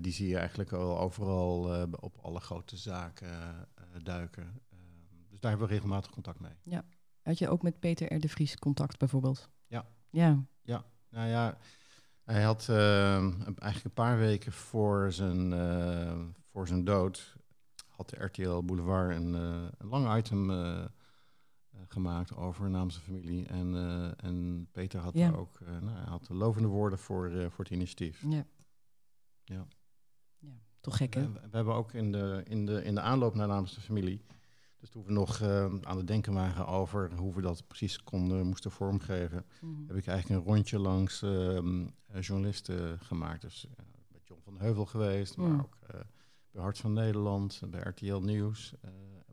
Die 0.00 0.12
zie 0.12 0.28
je 0.28 0.36
eigenlijk 0.38 0.72
al 0.72 0.98
overal 0.98 1.82
op 2.00 2.16
alle 2.22 2.40
grote 2.40 2.76
zaken 2.76 3.28
duiken. 4.02 4.60
Dus 5.38 5.46
daar 5.46 5.58
hebben 5.58 5.68
we 5.68 5.74
regelmatig 5.74 6.10
contact 6.10 6.40
mee. 6.40 6.82
Had 7.22 7.38
je 7.38 7.48
ook 7.48 7.62
met 7.62 7.80
Peter 7.80 8.14
R. 8.14 8.20
de 8.20 8.28
Vries 8.28 8.56
contact 8.56 8.98
bijvoorbeeld? 8.98 9.48
Ja. 9.66 9.86
Ja, 10.10 10.84
Nou 11.10 11.28
ja, 11.28 11.58
hij 12.24 12.42
had 12.42 12.68
eh, 12.68 13.22
eigenlijk 13.22 13.84
een 13.84 13.92
paar 13.92 14.18
weken 14.18 14.52
voor 14.52 15.12
zijn, 15.12 15.52
eh, 15.52 16.18
voor 16.44 16.66
zijn 16.66 16.84
dood... 16.84 17.36
had 17.88 18.08
de 18.08 18.24
RTL 18.24 18.62
Boulevard 18.62 19.16
een, 19.16 19.34
eh, 19.34 19.68
een 19.78 19.88
lang 19.88 20.16
item 20.16 20.50
gemaakt 21.88 22.36
over 22.36 22.70
namens 22.70 22.94
zijn 22.94 23.06
familie. 23.06 23.46
En, 23.46 23.74
en 24.16 24.68
Peter 24.72 25.00
had 25.00 25.14
Ja. 25.14 25.30
daar 25.30 25.38
ook 25.38 25.60
nou, 25.60 25.96
hij 25.96 26.04
had 26.08 26.28
lovende 26.28 26.68
woorden 26.68 26.98
voor, 26.98 27.50
voor 27.50 27.64
het 27.64 27.72
initiatief. 27.74 28.22
ja. 28.28 28.44
Ja. 29.44 29.66
ja. 30.38 30.52
Toch 30.80 30.96
gek, 30.96 31.14
hè? 31.14 31.32
We, 31.32 31.40
we 31.40 31.56
hebben 31.56 31.74
ook 31.74 31.92
in 31.92 32.12
de, 32.12 32.42
in, 32.44 32.66
de, 32.66 32.84
in 32.84 32.94
de 32.94 33.00
aanloop 33.00 33.34
naar 33.34 33.48
namens 33.48 33.74
de 33.74 33.80
familie... 33.80 34.24
Dus 34.80 34.90
toen 34.90 35.04
we 35.04 35.12
nog 35.12 35.40
eh, 35.40 35.64
aan 35.82 35.96
het 35.96 36.06
denken 36.06 36.32
waren 36.32 36.66
over 36.66 37.12
hoe 37.16 37.34
we 37.34 37.40
dat 37.40 37.66
precies 37.66 38.02
konden, 38.04 38.46
moesten 38.46 38.70
vormgeven 38.70 39.44
Mhm. 39.60 39.86
heb 39.86 39.96
ik 39.96 40.06
eigenlijk 40.06 40.40
een 40.40 40.52
rondje 40.52 40.78
langs 40.78 41.22
ehm, 41.22 41.86
eh, 42.06 42.20
journalisten 42.22 42.98
gemaakt. 42.98 43.40
Dus 43.42 43.66
bij 44.08 44.20
John 44.24 44.40
van 44.44 44.58
Heuvel 44.58 44.86
geweest, 44.86 45.36
maar 45.36 45.48
Mm. 45.50 45.60
ook 45.60 45.76
eh, 45.86 46.00
bij 46.50 46.62
Hart 46.62 46.78
van 46.78 46.92
Nederland, 46.92 47.60
bij 47.70 47.80
RTL 47.80 48.16
Nieuws, 48.20 48.72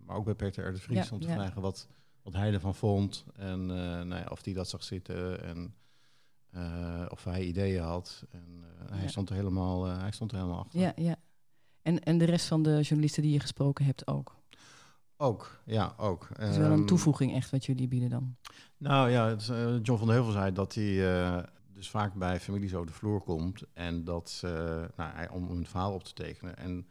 maar 0.06 0.16
ook 0.16 0.26
bij 0.26 0.36
Peter 0.36 0.68
R. 0.68 0.72
de 0.74 0.80
Vries 0.80 1.08
Ja, 1.10 1.14
om 1.16 1.20
te 1.22 1.28
ja. 1.28 1.34
vragen 1.34 1.62
wat, 1.62 1.88
wat 2.22 2.34
hij 2.34 2.54
ervan 2.54 2.76
vond. 2.76 3.26
En 3.36 3.66
nou 3.66 4.16
ja, 4.16 4.26
of 4.30 4.44
hij 4.46 4.54
dat 4.54 4.70
zag 4.70 4.84
zitten 4.84 5.44
en 5.44 5.76
of 7.10 7.24
hij 7.24 7.44
ideeën 7.44 7.84
had. 7.84 8.24
En 8.30 8.64
hij, 8.92 9.08
stond 9.08 9.30
er 9.30 9.36
helemaal, 9.36 9.84
hij 9.86 10.12
stond 10.12 10.32
er 10.32 10.38
helemaal 10.38 10.60
achter. 10.60 10.80
Ja, 10.80 10.94
ja. 10.96 11.16
En, 11.82 12.00
en 12.04 12.18
de 12.18 12.26
rest 12.26 12.48
van 12.48 12.64
de 12.64 12.80
journalisten 12.82 13.22
die 13.24 13.32
je 13.32 13.40
gesproken 13.40 13.86
hebt 13.86 14.08
ook. 14.08 14.36
Ook, 15.18 15.62
ja, 15.66 15.94
ook. 15.98 16.28
Het 16.38 16.50
is 16.50 16.58
wel 16.58 16.72
een 16.72 16.78
Ehm, 16.78 16.86
toevoeging 16.86 17.34
echt 17.34 17.50
wat 17.50 17.66
jullie 17.66 17.88
bieden 17.88 18.10
dan. 18.10 18.36
Nou 18.78 19.10
ja, 19.10 19.28
het, 19.28 19.50
eh, 19.50 19.84
John 19.84 19.98
van 19.98 20.08
de 20.08 20.14
Heuvel 20.14 20.32
zei 20.32 20.52
dat 20.52 20.74
hij 20.74 21.16
eh, 21.24 21.44
dus 21.74 21.90
vaak 21.90 22.14
bij 22.14 22.40
families 22.40 22.74
over 22.74 22.88
de 22.88 22.94
vloer 22.94 23.22
komt. 23.22 23.64
En 23.74 24.04
dat 24.04 24.30
ze, 24.30 24.48
nou, 24.96 25.14
hij, 25.14 25.30
om 25.30 25.48
hun 25.48 25.68
verhaal 25.68 25.94
op 25.94 26.04
te 26.04 26.14
tekenen. 26.14 26.58
En 26.58 26.88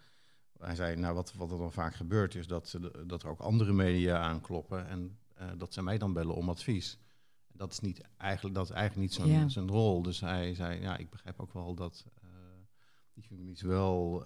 hij 0.59 0.75
zei, 0.75 0.97
nou 0.97 1.15
wat, 1.15 1.33
wat 1.35 1.51
er 1.51 1.59
dan 1.59 1.73
vaak 1.73 1.95
gebeurt 1.95 2.35
is 2.35 2.47
dat, 2.47 2.79
dat 3.07 3.23
er 3.23 3.29
ook 3.29 3.41
andere 3.41 3.73
media 3.73 4.19
aankloppen. 4.19 4.89
En 4.89 5.19
eh, 5.35 5.47
dat 5.57 5.73
ze 5.73 5.83
mij 5.83 5.99
dan 5.99 6.13
bellen 6.13 6.35
om 6.35 6.49
advies. 6.49 6.99
Dat 7.53 7.73
is, 7.73 7.81
niet 7.81 8.01
eigenlijk, 8.17 8.55
dat 8.55 8.65
is 8.65 8.71
eigenlijk 8.71 9.09
niet 9.09 9.15
zijn, 9.15 9.29
Ja. 9.41 9.49
zijn 9.49 9.69
rol. 9.69 10.03
Dus 10.03 10.21
hij 10.21 10.55
zei, 10.55 10.81
ja, 10.81 10.97
ik 10.97 11.11
begrijp 11.11 11.41
ook 11.41 11.53
wel 11.53 11.75
dat 11.75 12.05
eh, 12.23 12.29
die 13.15 13.25
families 13.25 13.63
wel 13.63 14.25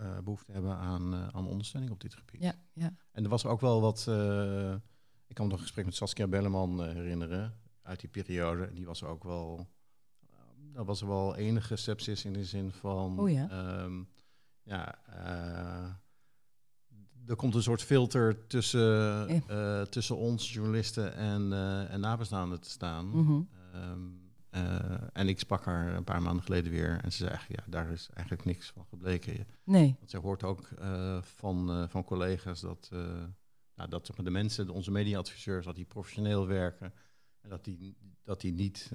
eh, 0.00 0.18
behoefte 0.18 0.52
hebben 0.52 0.76
aan, 0.76 1.14
eh, 1.14 1.28
aan 1.28 1.46
ondersteuning 1.46 1.92
op 1.92 2.00
dit 2.00 2.14
gebied. 2.14 2.42
Ja, 2.42 2.54
ja. 2.72 2.94
En 3.12 3.22
er 3.24 3.28
was 3.30 3.46
ook 3.46 3.60
wel 3.60 3.80
wat. 3.80 4.06
eh, 4.08 4.72
ik 5.26 5.34
kan 5.34 5.44
me 5.44 5.50
nog 5.50 5.52
een 5.52 5.58
gesprek 5.66 5.84
met 5.84 5.94
Saskia 5.94 6.26
Belleman 6.26 6.82
herinneren. 6.84 7.54
Uit 7.82 8.00
die 8.00 8.08
periode. 8.08 8.64
En 8.64 8.74
die 8.74 8.86
was 8.86 9.02
ook 9.04 9.24
wel. 9.24 9.66
Uh, 10.22 10.28
daar 10.74 10.84
was 10.84 11.00
er 11.00 11.06
wel 11.08 11.36
enige 11.36 11.76
sepsis 11.76 12.24
in 12.24 12.32
de 12.32 12.44
zin 12.44 12.72
van. 12.72 13.18
Oh 13.18 13.30
ja? 13.30 13.48
ehm, 13.50 14.02
ja. 14.62 14.98
er 17.26 17.36
komt 17.36 17.54
een 17.54 17.62
soort 17.62 17.82
filter 17.82 18.46
tussen, 18.46 18.80
Ja. 19.48 19.84
tussen 19.84 20.16
ons 20.16 20.52
journalisten 20.52 21.14
en, 21.14 21.52
en 21.88 22.00
nabestaanden 22.00 22.60
te 22.60 22.70
staan. 22.70 23.06
Mhm. 23.08 23.40
Ehm, 23.72 24.00
eh, 24.50 24.96
en 25.12 25.28
ik 25.28 25.38
sprak 25.38 25.64
haar 25.64 25.94
een 25.94 26.04
paar 26.04 26.22
maanden 26.22 26.44
geleden 26.44 26.72
weer. 26.72 27.00
En 27.02 27.12
ze 27.12 27.16
zei 27.16 27.30
eigenlijk, 27.30 27.60
ja, 27.60 27.70
daar 27.70 27.90
is 27.90 28.08
eigenlijk 28.14 28.46
niks 28.46 28.70
van 28.70 28.86
gebleken. 28.88 29.46
Nee. 29.64 29.94
Want 29.98 30.10
zij 30.10 30.20
hoort 30.20 30.42
ook 30.42 30.70
eh, 30.78 31.22
van, 31.22 31.70
eh, 31.70 31.88
van 31.88 32.04
collega's 32.04 32.60
dat, 32.60 32.88
nou, 33.74 33.88
dat 33.88 34.12
de 34.16 34.30
mensen, 34.30 34.68
onze 34.68 34.90
mediaadviseurs, 34.90 35.64
dat 35.64 35.74
die 35.74 35.84
professioneel 35.84 36.46
werken. 36.46 36.92
En 37.40 37.48
dat 37.48 37.64
die, 37.64 37.96
dat 38.24 38.40
die 38.40 38.52
niet 38.52 38.92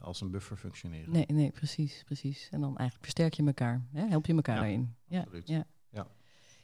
als 0.00 0.20
een 0.20 0.30
buffer 0.30 0.56
functioneren. 0.56 1.12
Nee, 1.12 1.26
nee, 1.26 1.50
precies, 1.50 2.02
precies. 2.04 2.48
En 2.50 2.60
dan 2.60 2.76
eigenlijk 2.76 3.02
versterk 3.02 3.34
je 3.34 3.46
elkaar. 3.46 3.86
Hè? 3.92 4.06
Help 4.06 4.26
je 4.26 4.34
elkaar 4.34 4.54
Ja, 4.54 4.60
daarin. 4.60 4.96
Absoluut. 5.10 5.48
ja. 5.48 5.66
Ja. 5.90 6.06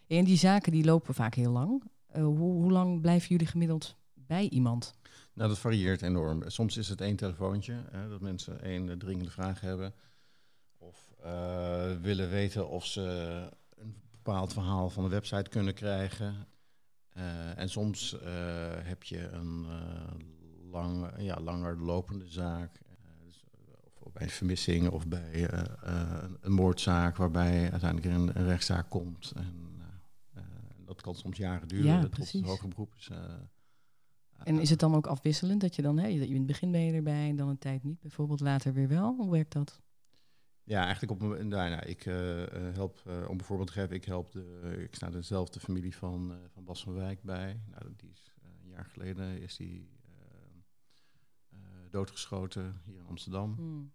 En 0.06 0.24
die 0.24 0.36
zaken 0.36 0.72
die 0.72 0.84
lopen 0.84 1.14
vaak 1.14 1.34
heel 1.34 1.52
lang. 1.52 1.82
Hoe 2.12 2.70
lang 2.70 3.00
blijven 3.00 3.28
jullie 3.28 3.46
gemiddeld 3.46 3.96
bij 4.14 4.48
iemand? 4.48 4.94
Nou, 5.38 5.50
dat 5.50 5.58
varieert 5.58 6.02
enorm. 6.02 6.42
Soms 6.46 6.76
is 6.76 6.88
het 6.88 7.00
één 7.00 7.16
telefoontje, 7.16 7.82
hè, 7.90 8.08
dat 8.08 8.20
mensen 8.20 8.62
één 8.62 8.90
eh, 8.90 8.96
dringende 8.96 9.30
vraag 9.30 9.60
hebben. 9.60 9.94
Of 10.78 11.12
eh, 11.22 11.96
willen 12.00 12.28
weten 12.28 12.68
of 12.68 12.86
ze 12.86 13.02
een 13.76 13.94
bepaald 14.10 14.52
verhaal 14.52 14.90
van 14.90 15.02
de 15.04 15.08
website 15.10 15.50
kunnen 15.50 15.74
krijgen. 15.74 16.46
Eh, 17.08 17.58
en 17.58 17.68
soms 17.68 18.16
heb 18.82 19.02
je 19.02 19.28
een 19.28 19.66
lang, 20.70 21.10
ja, 21.18 21.40
langer 21.40 21.78
lopende 21.80 22.28
zaak. 22.28 22.80
Dus, 23.24 23.44
of 23.98 24.12
bij 24.12 24.22
een 24.22 24.30
vermissing 24.30 24.88
of 24.90 25.06
bij 25.06 25.48
een- 26.40 26.52
moordzaak 26.52 27.16
waarbij 27.16 27.70
uiteindelijk 27.70 28.14
een, 28.14 28.38
een 28.40 28.46
rechtszaak 28.46 28.90
komt. 28.90 29.32
En, 29.36 29.66
dat 30.84 31.00
kan 31.00 31.14
soms 31.14 31.36
jaren 31.36 31.68
duren. 31.68 31.86
Ja, 31.86 32.00
tot 32.00 32.10
precies. 32.10 32.40
het 32.40 32.50
hoger 32.50 32.68
beroep 32.68 32.94
is. 32.96 33.10
En 34.44 34.58
is 34.58 34.70
het 34.70 34.78
dan 34.78 34.94
ook 34.94 35.06
afwisselend 35.06 35.60
dat 35.60 35.76
je 35.76 35.82
dan, 35.82 35.98
hè, 35.98 36.06
je, 36.06 36.26
in 36.26 36.34
het 36.34 36.46
begin 36.46 36.70
ben 36.70 36.80
je 36.80 36.92
erbij 36.92 37.28
en 37.28 37.36
dan 37.36 37.48
een 37.48 37.58
tijd 37.58 37.82
niet, 37.82 38.00
bijvoorbeeld 38.00 38.40
later 38.40 38.72
weer 38.72 38.88
wel? 38.88 39.14
Hoe 39.16 39.30
werkt 39.30 39.52
dat? 39.52 39.80
Ja, 40.68 40.84
eigenlijk 40.84 41.12
op. 41.12 41.20
Nou, 41.20 41.46
nou, 41.46 41.86
ik 41.86 42.06
eh, 42.06 42.42
eh, 42.42 42.74
help, 42.74 43.00
eh, 43.06 43.28
om 43.28 43.36
bijvoorbeeld 43.36 43.68
te 43.68 43.74
geven, 43.74 43.96
ik 43.96 44.04
help 44.04 44.32
de. 44.32 44.76
Ik 44.88 44.94
sta 44.94 45.10
dezelfde 45.10 45.60
familie 45.60 45.96
van, 45.96 46.34
van 46.52 46.64
Bas 46.64 46.82
van 46.82 46.94
Wijk 46.94 47.22
bij. 47.22 47.60
Nou, 47.70 47.92
die 47.96 48.10
is 48.10 48.32
een 48.42 48.68
jaar 48.68 48.84
geleden 48.84 49.40
is 49.40 49.56
die 49.56 49.96
doodgeschoten 51.90 52.80
hier 52.84 52.98
in 52.98 53.06
Amsterdam. 53.06 53.54
Hmm. 53.54 53.92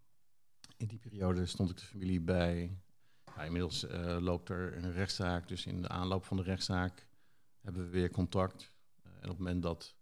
In 0.77 0.87
die 0.87 0.99
periode 0.99 1.45
stond 1.45 1.69
ik 1.69 1.77
de 1.77 1.85
familie 1.85 2.21
bij. 2.21 2.77
Nou, 3.25 3.45
inmiddels 3.45 3.85
loopt 4.19 4.49
er 4.49 4.77
een 4.77 4.91
rechtszaak, 4.91 5.47
dus 5.47 5.65
in 5.65 5.81
de 5.81 5.87
aanloop 5.87 6.25
van 6.25 6.37
de 6.37 6.43
rechtszaak 6.43 7.07
hebben 7.61 7.83
we 7.83 7.89
weer 7.89 8.11
contact. 8.11 8.71
En 9.03 9.29
op 9.29 9.29
het 9.29 9.37
moment 9.37 9.61
dat 9.61 9.95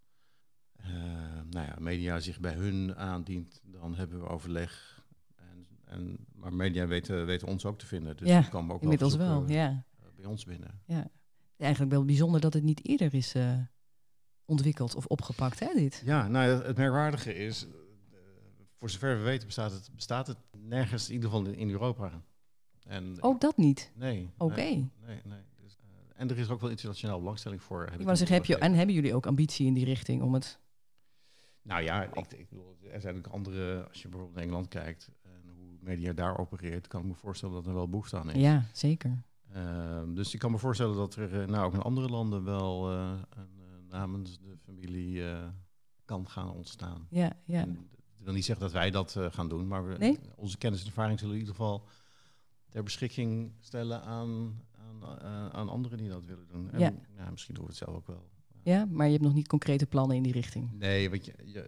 nou 1.50 1.66
ja, 1.66 1.76
media 1.78 2.20
zich 2.20 2.40
bij 2.40 2.54
hun 2.54 2.96
aandient, 2.96 3.60
dan 3.64 3.94
hebben 3.94 4.20
we 4.20 4.26
overleg. 4.26 5.02
En, 5.36 5.66
en, 5.84 6.26
maar 6.34 6.54
media 6.54 6.86
weten, 6.86 7.26
weten 7.26 7.48
ons 7.48 7.64
ook 7.64 7.78
te 7.78 7.86
vinden. 7.86 8.16
Dus 8.16 8.28
Ja, 8.28 8.40
die 8.40 8.50
komen 8.50 8.74
ook 8.74 8.82
Inmiddels 8.82 9.16
wel, 9.16 9.48
ja. 9.48 9.84
eh, 9.98 10.06
bij 10.16 10.24
ons 10.24 10.44
binnen. 10.44 10.80
Eigenlijk 11.56 11.92
wel 11.92 12.04
bijzonder 12.04 12.40
dat 12.40 12.52
het 12.52 12.62
niet 12.62 12.86
eerder 12.86 13.14
is 13.14 13.34
eh, 13.34 13.58
ontwikkeld 14.44 14.94
of 14.94 15.06
opgepakt, 15.06 15.60
hè, 15.60 15.74
dit? 15.74 16.02
Ja, 16.04 16.28
nou, 16.28 16.64
het, 16.64 16.76
merkwaardige 16.76 17.34
is, 17.34 17.66
eh, 17.66 18.18
voor 18.78 18.90
zover 18.90 19.16
we 19.16 19.22
weten 19.22 19.46
bestaat 19.46 19.72
het, 19.72 19.90
bestaat 19.94 20.26
het 20.26 20.38
nergens, 20.58 21.08
in 21.08 21.14
ieder 21.14 21.30
geval 21.30 21.46
in, 21.46 21.70
Europa. 21.70 22.22
En 22.86 23.16
Ook 23.20 23.40
dat 23.40 23.56
niet. 23.56 23.92
Nee. 23.94 24.30
Oké. 24.38 24.54
Nee, 24.54 24.90
nee, 25.00 25.20
nee. 25.24 25.40
Dus, 25.62 25.76
eh, 25.80 26.20
en 26.20 26.30
er 26.30 26.38
is 26.38 26.48
ook 26.48 26.60
wel 26.60 26.70
internationaal 26.70 27.18
belangstelling 27.18 27.62
voor. 27.62 27.80
heb 27.80 28.00
Ik 28.00 28.16
zeggen, 28.16 28.36
heb 28.36 28.44
je, 28.44 28.58
en 28.58 28.74
hebben 28.74 28.94
jullie 28.94 29.14
ook 29.14 29.26
ambitie 29.26 29.66
in 29.66 29.74
die 29.74 29.84
richting 29.84 30.22
om 30.22 30.34
het... 30.34 30.60
Nou 31.62 31.82
ja, 31.82 32.02
ik, 32.02 32.32
ik 32.32 32.48
bedoel, 32.48 32.76
er 32.92 33.00
zijn 33.00 33.16
ook 33.16 33.26
andere, 33.26 33.88
als 33.88 34.02
je 34.02 34.08
bijvoorbeeld 34.08 34.34
naar 34.34 34.44
Engeland 34.44 34.68
kijkt 34.68 35.10
en 35.22 35.42
hoe 35.56 35.76
media 35.80 36.12
daar 36.12 36.38
opereert, 36.38 36.86
kan 36.86 37.00
ik 37.00 37.06
me 37.06 37.14
voorstellen 37.14 37.54
dat 37.54 37.66
er 37.66 37.74
wel 37.74 37.88
behoefte 37.88 38.18
aan 38.18 38.30
is. 38.30 38.40
Ja, 38.40 38.64
zeker. 38.72 39.22
Ehm, 39.52 40.14
dus 40.14 40.34
ik 40.34 40.40
kan 40.40 40.50
me 40.50 40.58
voorstellen 40.58 40.96
dat 40.96 41.14
er 41.14 41.40
eh, 41.40 41.46
nou 41.48 41.64
ook 41.66 41.74
in 41.74 41.80
andere 41.80 42.08
landen 42.08 42.44
wel 42.44 42.90
eh, 42.90 43.12
een, 43.30 43.48
eh, 43.60 43.90
namens 43.90 44.38
de 44.38 44.56
familie 44.64 45.30
eh, 45.30 45.48
kan 46.04 46.28
gaan 46.28 46.50
ontstaan. 46.50 47.06
Ja, 47.10 47.32
ja. 47.44 47.60
En 47.60 47.74
dat 48.16 48.24
wil 48.24 48.32
niet 48.32 48.44
zeggen 48.44 48.64
dat 48.64 48.74
wij 48.74 48.90
dat 48.90 49.16
gaan 49.30 49.48
doen, 49.48 49.66
maar 49.68 49.86
we, 49.88 49.98
Nee? 49.98 50.18
onze 50.36 50.58
kennis 50.58 50.80
en 50.80 50.86
ervaring 50.86 51.18
zullen 51.18 51.34
we 51.34 51.40
in 51.40 51.46
ieder 51.46 51.60
geval 51.62 51.86
ter 52.68 52.82
beschikking 52.82 53.52
stellen 53.60 54.02
aan, 54.02 54.60
aan, 55.02 55.52
aan 55.52 55.68
anderen 55.68 55.98
die 55.98 56.08
dat 56.08 56.24
willen 56.24 56.48
doen. 56.48 56.70
En 56.70 56.78
Ja. 56.78 56.92
ja, 57.16 57.30
misschien 57.30 57.54
doen 57.54 57.64
we 57.64 57.70
het 57.70 57.78
zelf 57.78 57.94
ook 57.94 58.06
wel. 58.06 58.30
Ja, 58.62 58.84
maar 58.90 59.06
je 59.06 59.12
hebt 59.12 59.24
nog 59.24 59.34
niet 59.34 59.48
concrete 59.48 59.86
plannen 59.86 60.16
in 60.16 60.22
die 60.22 60.32
richting. 60.32 60.70
Nee, 60.78 61.10
want 61.10 61.24
je, 61.24 61.32
je, 61.44 61.62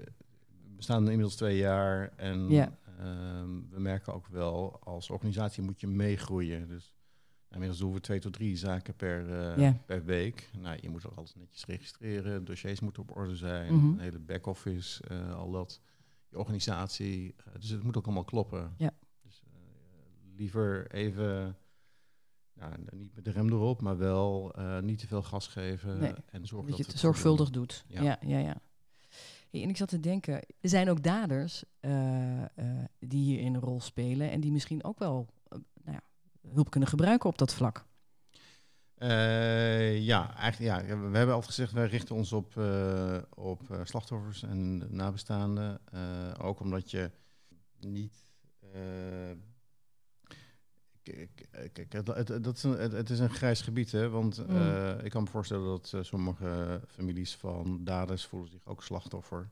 we 0.64 0.76
bestaan 0.76 1.02
inmiddels 1.04 1.36
twee 1.36 1.56
jaar 1.56 2.12
en 2.16 2.48
Ja. 2.48 2.78
ehm, 2.98 3.48
we 3.70 3.80
merken 3.80 4.14
ook 4.14 4.26
wel, 4.26 4.80
als 4.82 5.10
organisatie 5.10 5.62
moet 5.62 5.80
je 5.80 5.86
meegroeien. 5.86 6.68
Dus 6.68 6.94
inmiddels 7.50 7.78
doen 7.80 7.92
we 7.92 8.00
twee 8.00 8.18
tot 8.20 8.32
drie 8.32 8.56
zaken 8.56 8.94
per, 8.94 9.30
eh, 9.52 9.58
Ja. 9.58 9.76
per 9.86 10.04
week. 10.04 10.50
Nou, 10.60 10.78
je 10.80 10.88
moet 10.90 11.06
ook 11.06 11.14
alles 11.16 11.34
netjes 11.34 11.64
registreren, 11.66 12.44
dossiers 12.44 12.80
moeten 12.80 13.02
op 13.02 13.16
orde 13.16 13.36
zijn, 13.36 13.74
Mhm. 13.74 13.86
een 13.86 13.98
hele 13.98 14.18
back-office, 14.18 15.02
eh, 15.04 15.34
al 15.34 15.50
dat. 15.50 15.80
Je 16.28 16.38
organisatie, 16.38 17.34
eh, 17.36 17.44
dus 17.60 17.68
het 17.70 17.82
moet 17.82 17.96
ook 17.96 18.04
allemaal 18.04 18.24
kloppen. 18.24 18.74
Ja. 18.78 18.90
Dus 19.22 19.42
liever 20.36 20.90
even... 20.90 21.56
Nou, 22.54 22.72
niet 22.90 23.14
met 23.14 23.24
de 23.24 23.30
rem 23.30 23.48
erop, 23.48 23.80
maar 23.80 23.96
wel 23.96 24.52
eh, 24.54 24.78
niet 24.78 24.98
te 24.98 25.06
veel 25.06 25.22
gas 25.22 25.46
geven 25.46 25.98
Nee, 25.98 26.14
en 26.30 26.46
zorgen 26.46 26.68
Dat 26.68 26.78
je 26.78 26.84
het 26.86 26.98
zorgvuldig 26.98 27.50
doen. 27.50 27.62
doet. 27.62 27.84
Ja. 27.88 28.02
Ja, 28.02 28.18
ja, 28.20 28.38
ja. 28.38 28.60
Hey, 29.50 29.62
en 29.62 29.68
ik 29.68 29.76
zat 29.76 29.88
te 29.88 30.00
denken, 30.00 30.34
er 30.34 30.68
zijn 30.68 30.90
ook 30.90 31.02
daders 31.02 31.64
eh, 31.80 32.42
eh, 32.42 32.48
die 32.98 33.24
hierin 33.24 33.54
een 33.54 33.60
rol 33.60 33.80
spelen 33.80 34.30
en 34.30 34.40
die 34.40 34.52
misschien 34.52 34.84
ook 34.84 34.98
wel 34.98 35.26
nou 35.48 35.62
ja, 35.84 36.00
hulp 36.52 36.70
kunnen 36.70 36.88
gebruiken 36.88 37.28
op 37.28 37.38
dat 37.38 37.54
vlak. 37.54 37.86
Ja, 38.96 40.36
eigenlijk, 40.36 40.86
ja, 40.86 40.86
we 40.86 41.16
hebben 41.16 41.34
altijd 41.34 41.54
gezegd, 41.54 41.72
wij 41.72 41.86
richten 41.86 42.14
ons 42.14 42.32
op, 42.32 42.56
op 43.34 43.80
slachtoffers 43.82 44.42
en 44.42 44.94
nabestaanden. 44.96 45.80
Ook 46.38 46.60
omdat 46.60 46.90
je 46.90 47.10
niet... 47.80 48.24
Kijk, 51.72 51.92
het, 51.92 52.06
dat 52.44 52.56
is 52.56 52.62
een, 52.62 52.78
het, 52.78 53.10
is 53.10 53.18
een 53.18 53.30
grijs 53.30 53.60
gebied, 53.60 53.92
hè? 53.92 54.08
Want 54.08 54.38
eh, 54.38 55.04
ik 55.04 55.10
kan 55.10 55.22
me 55.22 55.28
voorstellen 55.28 55.66
dat 55.66 55.92
eh, 55.94 56.02
sommige 56.02 56.80
families 56.86 57.34
van 57.36 57.84
daders 57.84 58.24
voelen 58.26 58.50
zich 58.50 58.66
ook 58.66 58.82
slachtoffer. 58.82 59.50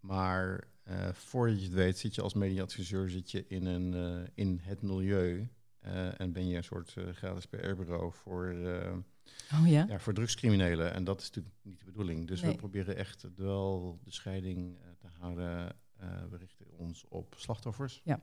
Maar 0.00 0.64
eh 0.82 1.08
voordat 1.12 1.58
je 1.58 1.64
het 1.64 1.74
weet, 1.74 1.98
zit 1.98 2.14
je 2.14 2.22
als 2.22 2.34
mediaadviseur 2.34 3.08
zit 3.10 3.30
je 3.30 3.46
in, 3.46 3.66
een, 3.66 4.28
in 4.34 4.58
het 4.62 4.82
milieu. 4.82 5.48
en 6.16 6.32
ben 6.32 6.48
je 6.48 6.56
een 6.56 6.64
soort 6.64 6.96
gratis 7.12 7.46
PR-bureau 7.46 8.12
voor, 8.12 8.54
Oh 9.52 9.66
ja? 9.68 9.84
ja, 9.88 9.98
voor 9.98 10.12
drugscriminelen. 10.14 10.92
En 10.92 11.04
dat 11.04 11.20
is 11.20 11.26
natuurlijk 11.26 11.54
niet 11.62 11.78
de 11.78 11.84
bedoeling. 11.84 12.28
Dus 12.28 12.40
Nee. 12.40 12.50
we 12.50 12.56
proberen 12.56 12.96
echt 12.96 13.26
wel 13.36 13.98
de 14.04 14.12
scheiding 14.12 14.78
te 14.98 15.06
houden. 15.18 15.76
We 16.30 16.36
richten 16.36 16.66
ons 16.76 17.04
op 17.08 17.34
slachtoffers. 17.36 18.00
Ja. 18.04 18.20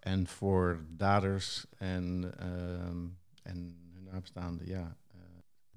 En 0.00 0.26
voor 0.26 0.84
daders 0.88 1.66
en, 1.76 2.34
ehm, 2.38 3.06
en 3.42 3.88
hun 3.92 4.02
nabestaanden, 4.02 4.66
ja, 4.66 4.96
eh, 5.08 5.18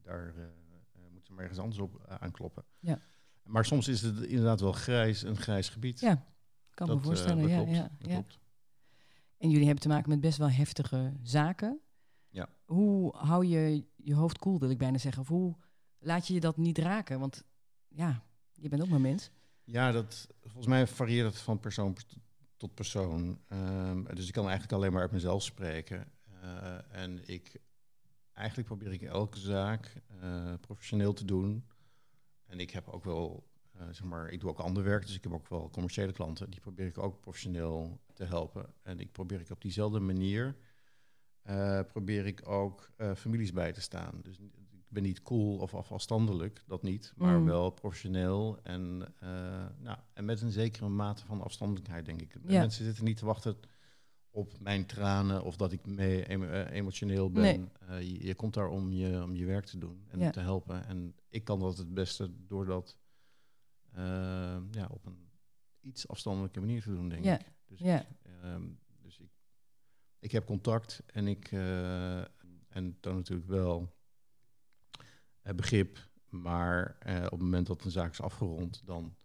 daar 0.02 0.28
eh, 0.36 0.44
eh, 0.44 1.02
moeten 1.02 1.22
zeg 1.24 1.30
maar 1.36 1.42
ergens 1.42 1.60
anders 1.60 1.80
op 1.80 2.06
aankloppen. 2.20 2.64
Ja. 2.80 3.02
Maar 3.44 3.66
soms 3.66 3.88
is 3.88 4.02
het 4.02 4.20
inderdaad 4.20 4.60
wel 4.60 4.72
grijs, 4.72 5.22
een 5.22 5.38
grijs 5.38 5.70
gebied. 5.70 6.00
Ja, 6.00 6.26
kan 6.70 6.88
dat, 6.88 6.96
me 6.96 7.04
voorstellen. 7.04 7.42
dat 7.42 7.50
ja, 7.50 7.56
klopt, 7.56 7.76
ja, 7.76 7.90
klopt. 7.98 8.40
En 9.38 9.50
jullie 9.50 9.66
hebben 9.66 9.84
te 9.84 9.90
maken 9.90 10.10
met 10.10 10.22
best 10.22 10.38
wel 10.38 10.50
heftige 10.50 11.14
zaken. 11.22 11.80
Ja. 12.30 12.50
Hoe 12.66 13.16
hou 13.18 13.46
je 13.46 13.86
je 13.96 14.14
hoofd 14.14 14.38
koel, 14.38 14.60
wil 14.60 14.70
ik 14.70 14.78
bijna 14.78 14.98
zeggen? 14.98 15.22
Of 15.22 15.28
hoe 15.28 15.56
laat 16.00 16.28
je 16.28 16.34
je 16.34 16.40
dat 16.40 16.58
niet 16.58 16.78
raken? 16.78 17.20
Want 17.20 17.44
ja, 17.88 18.24
je 18.54 18.70
bent 18.70 18.82
ook 18.82 18.90
maar 18.90 19.02
mens. 19.02 19.32
Ja, 19.64 19.92
dat, 19.92 20.28
volgens 20.42 20.68
mij 20.68 20.88
varieert 20.88 21.34
het 21.34 21.42
van 21.42 21.60
persoon 21.60 21.94
per- 21.94 22.04
tot 22.64 22.74
persoon. 22.74 23.40
Ehm, 23.48 24.04
dus 24.04 24.28
ik 24.28 24.34
kan 24.34 24.44
eigenlijk 24.44 24.74
alleen 24.74 24.92
maar 24.92 25.02
uit 25.02 25.12
mezelf 25.12 25.44
spreken. 25.44 26.12
Eh, 26.42 26.78
en 26.92 27.28
ik, 27.28 27.56
eigenlijk 28.34 28.68
probeer 28.68 28.92
ik 28.92 29.02
elke 29.02 29.40
zaak 29.40 30.02
eh, 30.20 30.54
professioneel 30.62 31.14
te 31.14 31.26
doen. 31.26 31.66
En 32.46 32.60
ik 32.60 32.72
heb 32.72 32.88
ook 32.88 33.04
wel, 33.04 33.48
eh, 33.72 33.82
zeg 33.92 34.04
maar, 34.04 34.30
ik 34.30 34.40
doe 34.40 34.50
ook 34.50 34.60
ander 34.60 34.84
werk, 34.84 35.06
dus 35.06 35.16
ik 35.16 35.24
heb 35.24 35.34
ook 35.34 35.48
wel 35.48 35.70
commerciële 35.70 36.12
klanten. 36.12 36.50
Die 36.50 36.60
probeer 36.60 36.86
ik 36.86 36.98
ook 36.98 37.20
professioneel 37.20 38.00
te 38.14 38.24
helpen. 38.24 38.74
En 38.84 39.00
ik 39.00 39.12
probeer 39.12 39.40
ik 39.40 39.50
op 39.50 39.62
diezelfde 39.62 40.00
manier, 40.00 40.56
probeer 41.88 42.26
ik 42.26 42.48
ook 42.48 42.92
families 43.16 43.52
bij 43.52 43.72
te 43.72 43.82
staan. 43.82 44.20
Dus 44.22 44.40
ben 44.94 45.04
niet 45.04 45.22
cool 45.22 45.58
of 45.58 45.74
af- 45.76 45.92
afstandelijk, 45.92 46.64
dat 46.68 46.84
niet, 46.84 47.14
maar 47.18 47.40
Mm. 47.40 47.46
wel 47.46 47.70
professioneel 47.70 48.60
en, 48.64 49.14
eh, 49.20 49.30
nou, 49.80 49.98
en 50.14 50.26
met 50.26 50.42
een 50.42 50.52
zekere 50.52 50.90
mate 50.90 51.26
van 51.26 51.42
afstandelijkheid, 51.42 52.06
denk 52.06 52.22
ik. 52.22 52.34
Ja. 52.48 52.60
Mensen 52.60 52.86
zitten 52.86 53.04
niet 53.04 53.18
te 53.18 53.26
wachten 53.26 53.56
op 54.30 54.60
mijn 54.60 54.86
tranen 54.86 55.44
of 55.44 55.56
dat 55.56 55.72
ik 55.72 55.86
mee 55.86 56.26
eh, 56.26 56.72
emotioneel 56.76 57.32
ben. 57.32 57.42
Nee. 57.42 57.70
Eh, 57.88 58.02
je, 58.02 58.26
je 58.26 58.36
komt 58.36 58.54
daar 58.54 58.68
om 58.70 58.92
je, 58.92 59.24
om 59.24 59.36
je 59.36 59.46
werk 59.46 59.66
te 59.66 59.78
doen 59.78 60.06
en 60.08 60.20
Ja. 60.20 60.30
te 60.30 60.40
helpen. 60.40 60.86
En 60.86 61.16
ik 61.30 61.44
kan 61.44 61.60
dat 61.60 61.78
het 61.78 61.94
beste 61.94 62.30
door 62.48 62.66
dat 62.66 62.98
ja, 64.72 64.88
op 64.92 65.06
een 65.06 65.30
iets 65.82 66.08
afstandelijke 66.08 66.60
manier 66.60 66.82
te 66.82 66.90
doen, 66.94 67.10
denk 67.10 67.24
Ja, 67.24 67.40
ik. 67.40 67.46
Dus, 67.68 67.80
ja. 67.80 68.00
ik, 68.02 68.08
ehm, 68.42 68.64
dus 69.02 69.20
ik, 69.20 69.32
ik 70.20 70.32
heb 70.32 70.46
contact 70.46 71.04
en 71.06 71.28
ik 71.28 71.52
eh, 71.52 72.20
en 72.70 72.98
dan 73.00 73.16
natuurlijk 73.16 73.48
wel 73.48 73.94
begrip, 75.44 76.10
maar 76.30 76.96
eh, 77.00 77.16
op 77.24 77.32
het 77.32 77.40
moment 77.42 77.68
dat 77.68 77.84
een 77.86 77.92
zaak 77.92 78.12
is 78.12 78.22
afgerond, 78.22 78.82
dan, 78.86 79.16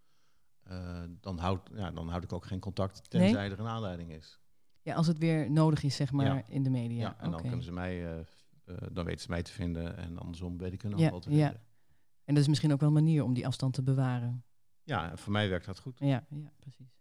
eh, 0.62 1.02
dan, 1.20 1.38
houd, 1.38 1.70
ja, 1.75 1.90
dan 1.90 2.08
houd 2.08 2.22
ik 2.25 2.32
ook 2.32 2.44
geen 2.46 2.60
contact, 2.60 3.10
tenzij 3.10 3.50
er 3.50 3.58
een 3.60 3.66
aanleiding 3.66 4.12
is. 4.12 4.40
Ja, 4.82 4.94
als 4.94 5.06
het 5.06 5.18
weer 5.18 5.50
nodig 5.50 5.82
is, 5.82 5.96
zeg 5.96 6.12
maar, 6.12 6.26
Ja. 6.26 6.42
in 6.48 6.62
de 6.62 6.70
media. 6.70 7.00
Ja, 7.00 7.18
en 7.20 7.30
dan 7.30 7.40
kunnen 7.40 7.62
ze 7.62 7.72
mij, 7.72 8.06
eh, 8.06 8.18
eh, 8.64 8.76
dan 8.92 9.04
weten 9.04 9.20
ze 9.20 9.30
mij 9.30 9.42
te 9.42 9.52
vinden 9.52 9.96
en 9.96 10.18
andersom 10.18 10.58
weet 10.58 10.72
ik 10.72 10.82
hun 10.82 10.92
ook 10.92 10.98
Ja, 10.98 11.10
wel 11.10 11.20
te 11.20 11.30
ja. 11.30 11.44
vinden. 11.48 11.66
En 12.25 12.34
dat 12.34 12.42
is 12.42 12.48
misschien 12.48 12.72
ook 12.72 12.80
wel 12.80 12.88
een 12.88 12.94
manier 12.94 13.25
om 13.25 13.34
die 13.34 13.46
afstand 13.46 13.75
te 13.75 13.82
bewaren. 13.82 14.44
Ja, 14.82 15.16
voor 15.16 15.32
mij 15.32 15.48
werkt 15.48 15.66
dat 15.66 15.78
goed. 15.78 15.98
Ja, 15.98 16.26
ja 16.30 16.52
precies. 16.58 16.96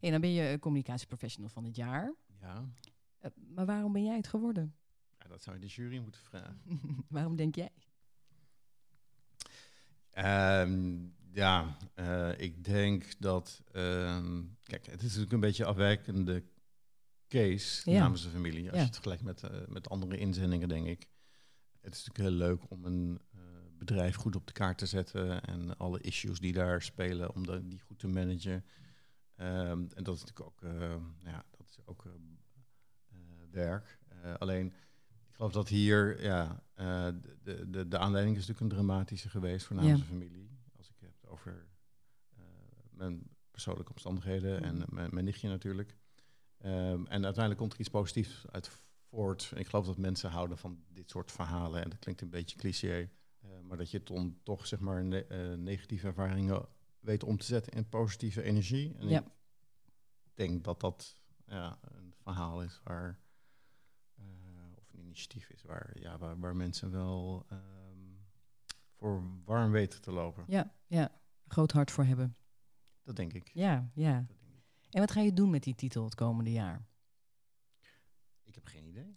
En 0.00 0.10
dan 0.10 0.20
ben 0.20 0.30
je 0.30 0.48
eh, 0.48 0.58
communicatieprofessional 0.58 1.48
van 1.50 1.64
het 1.64 1.76
jaar. 1.76 2.14
Ja, 2.40 2.64
Eh, 3.18 3.30
maar 3.54 3.66
waarom 3.66 3.92
ben 3.92 4.04
jij 4.04 4.16
het 4.16 4.26
geworden? 4.28 4.74
ja 5.18 5.28
dat 5.28 5.42
zou 5.42 5.56
je 5.56 5.62
de 5.62 5.68
jury 5.68 5.98
moeten 5.98 6.20
vragen. 6.20 6.60
waarom 7.08 7.36
denk 7.36 7.54
jij? 7.54 7.70
Ehm, 10.14 10.96
ja, 11.32 11.76
eh, 11.94 12.38
ik 12.38 12.64
denk 12.64 13.04
dat. 13.20 13.62
ehm, 13.72 14.42
kijk, 14.62 14.86
het 14.86 14.96
is 15.02 15.02
natuurlijk 15.06 15.32
een 15.32 15.40
beetje 15.40 15.64
afwijkende 15.64 16.44
case 17.28 17.90
Ja. 17.90 17.98
namens 17.98 18.22
de 18.22 18.28
familie. 18.28 18.62
Als 18.64 18.72
Ja. 18.72 18.78
je 18.78 18.84
het 18.84 18.94
vergelijkt 18.94 19.22
met, 19.24 19.42
eh, 19.42 19.66
met 19.68 19.88
andere 19.88 20.18
inzendingen, 20.18 20.68
denk 20.68 20.86
ik. 20.86 21.08
Het 21.80 21.94
is 21.94 22.04
natuurlijk 22.06 22.28
heel 22.38 22.48
leuk 22.48 22.70
om 22.70 22.84
een 22.84 23.20
eh, 23.34 23.40
bedrijf 23.78 24.14
goed 24.16 24.36
op 24.36 24.46
de 24.46 24.52
kaart 24.52 24.78
te 24.78 24.86
zetten. 24.86 25.42
En 25.44 25.76
alle 25.76 26.00
issues 26.00 26.38
die 26.40 26.52
daar 26.52 26.82
spelen, 26.82 27.34
om 27.34 27.46
de- 27.46 27.68
die 27.68 27.80
goed 27.80 27.98
te 27.98 28.08
managen. 28.08 28.64
Ehm, 29.36 29.84
en 29.94 30.02
dat 30.04 30.14
is 30.16 30.24
natuurlijk 30.24 30.40
ook, 30.40 30.60
ja, 31.24 31.44
dat 31.50 31.66
is 31.68 31.78
ook 31.84 32.04
werk. 33.50 33.98
Alleen, 34.38 34.72
ik 35.34 35.40
geloof 35.40 35.52
dat 35.52 35.68
hier, 35.68 36.22
ja, 36.22 36.62
eh, 36.74 37.08
de, 37.42 37.70
de, 37.70 37.88
de 37.88 37.98
aanleiding 37.98 38.36
is 38.36 38.46
natuurlijk 38.46 38.72
een 38.72 38.78
dramatische 38.78 39.28
geweest 39.28 39.66
voor 39.66 39.76
namens 39.76 39.92
Ja. 40.00 40.04
de 40.06 40.10
familie. 40.12 40.50
Als 40.76 40.88
ik 40.88 40.94
het 41.00 41.26
over 41.30 41.66
eh, 42.36 42.42
mijn 42.90 43.22
persoonlijke 43.50 43.92
omstandigheden 43.92 44.62
en 44.62 44.84
mijn, 44.88 45.08
mijn 45.12 45.24
nichtje 45.24 45.48
natuurlijk. 45.48 45.96
Ehm, 46.58 47.04
en 47.06 47.24
uiteindelijk 47.24 47.56
komt 47.58 47.72
er 47.72 47.80
iets 47.80 47.88
positiefs 47.88 48.44
uit 48.50 48.68
voort. 49.08 49.52
Ik 49.54 49.66
geloof 49.66 49.86
dat 49.86 49.96
mensen 49.98 50.30
houden 50.30 50.58
van 50.58 50.84
dit 50.88 51.10
soort 51.10 51.32
verhalen. 51.32 51.82
En 51.82 51.90
dat 51.90 51.98
klinkt 51.98 52.20
een 52.20 52.30
beetje 52.30 52.56
cliché. 52.56 53.10
eh, 53.40 53.48
maar 53.62 53.76
dat 53.76 53.90
je 53.90 54.02
dan 54.02 54.38
toch 54.42 54.66
zeg 54.66 54.80
maar 54.80 55.04
ne- 55.04 55.56
negatieve 55.56 56.06
ervaringen 56.06 56.66
weet 57.00 57.24
om 57.24 57.38
te 57.38 57.46
zetten 57.46 57.72
in 57.72 57.88
positieve 57.88 58.42
energie. 58.42 58.94
En 58.98 59.08
Ja. 59.08 59.20
ik 60.24 60.30
denk 60.34 60.64
dat 60.64 60.80
dat 60.80 61.16
ja, 61.46 61.78
een 61.82 62.14
verhaal 62.22 62.62
is 62.62 62.80
waar, 62.84 63.18
initiatief 65.14 65.50
is 65.50 65.62
waar, 65.62 65.90
ja, 66.00 66.18
waar, 66.18 66.38
waar 66.38 66.56
mensen 66.56 66.90
wel 66.90 67.46
ehm, 67.48 67.60
voor 68.96 69.22
warm 69.44 69.70
weten 69.70 70.00
te 70.00 70.12
lopen. 70.12 70.44
Ja, 70.46 70.74
ja. 70.86 71.20
Groot 71.48 71.72
hart 71.72 71.90
voor 71.90 72.04
hebben. 72.04 72.36
Dat 73.02 73.16
denk 73.16 73.32
ik. 73.32 73.50
Ja, 73.52 73.90
ja. 73.94 74.24
Dat 74.28 74.36
ik. 74.36 74.54
En 74.90 75.00
wat 75.00 75.10
ga 75.10 75.20
je 75.20 75.32
doen 75.32 75.50
met 75.50 75.62
die 75.62 75.74
titel 75.74 76.04
het 76.04 76.14
komende 76.14 76.52
jaar? 76.52 76.86
Ik 78.42 78.54
heb 78.54 78.66
geen 78.66 78.86
idee. 78.86 79.16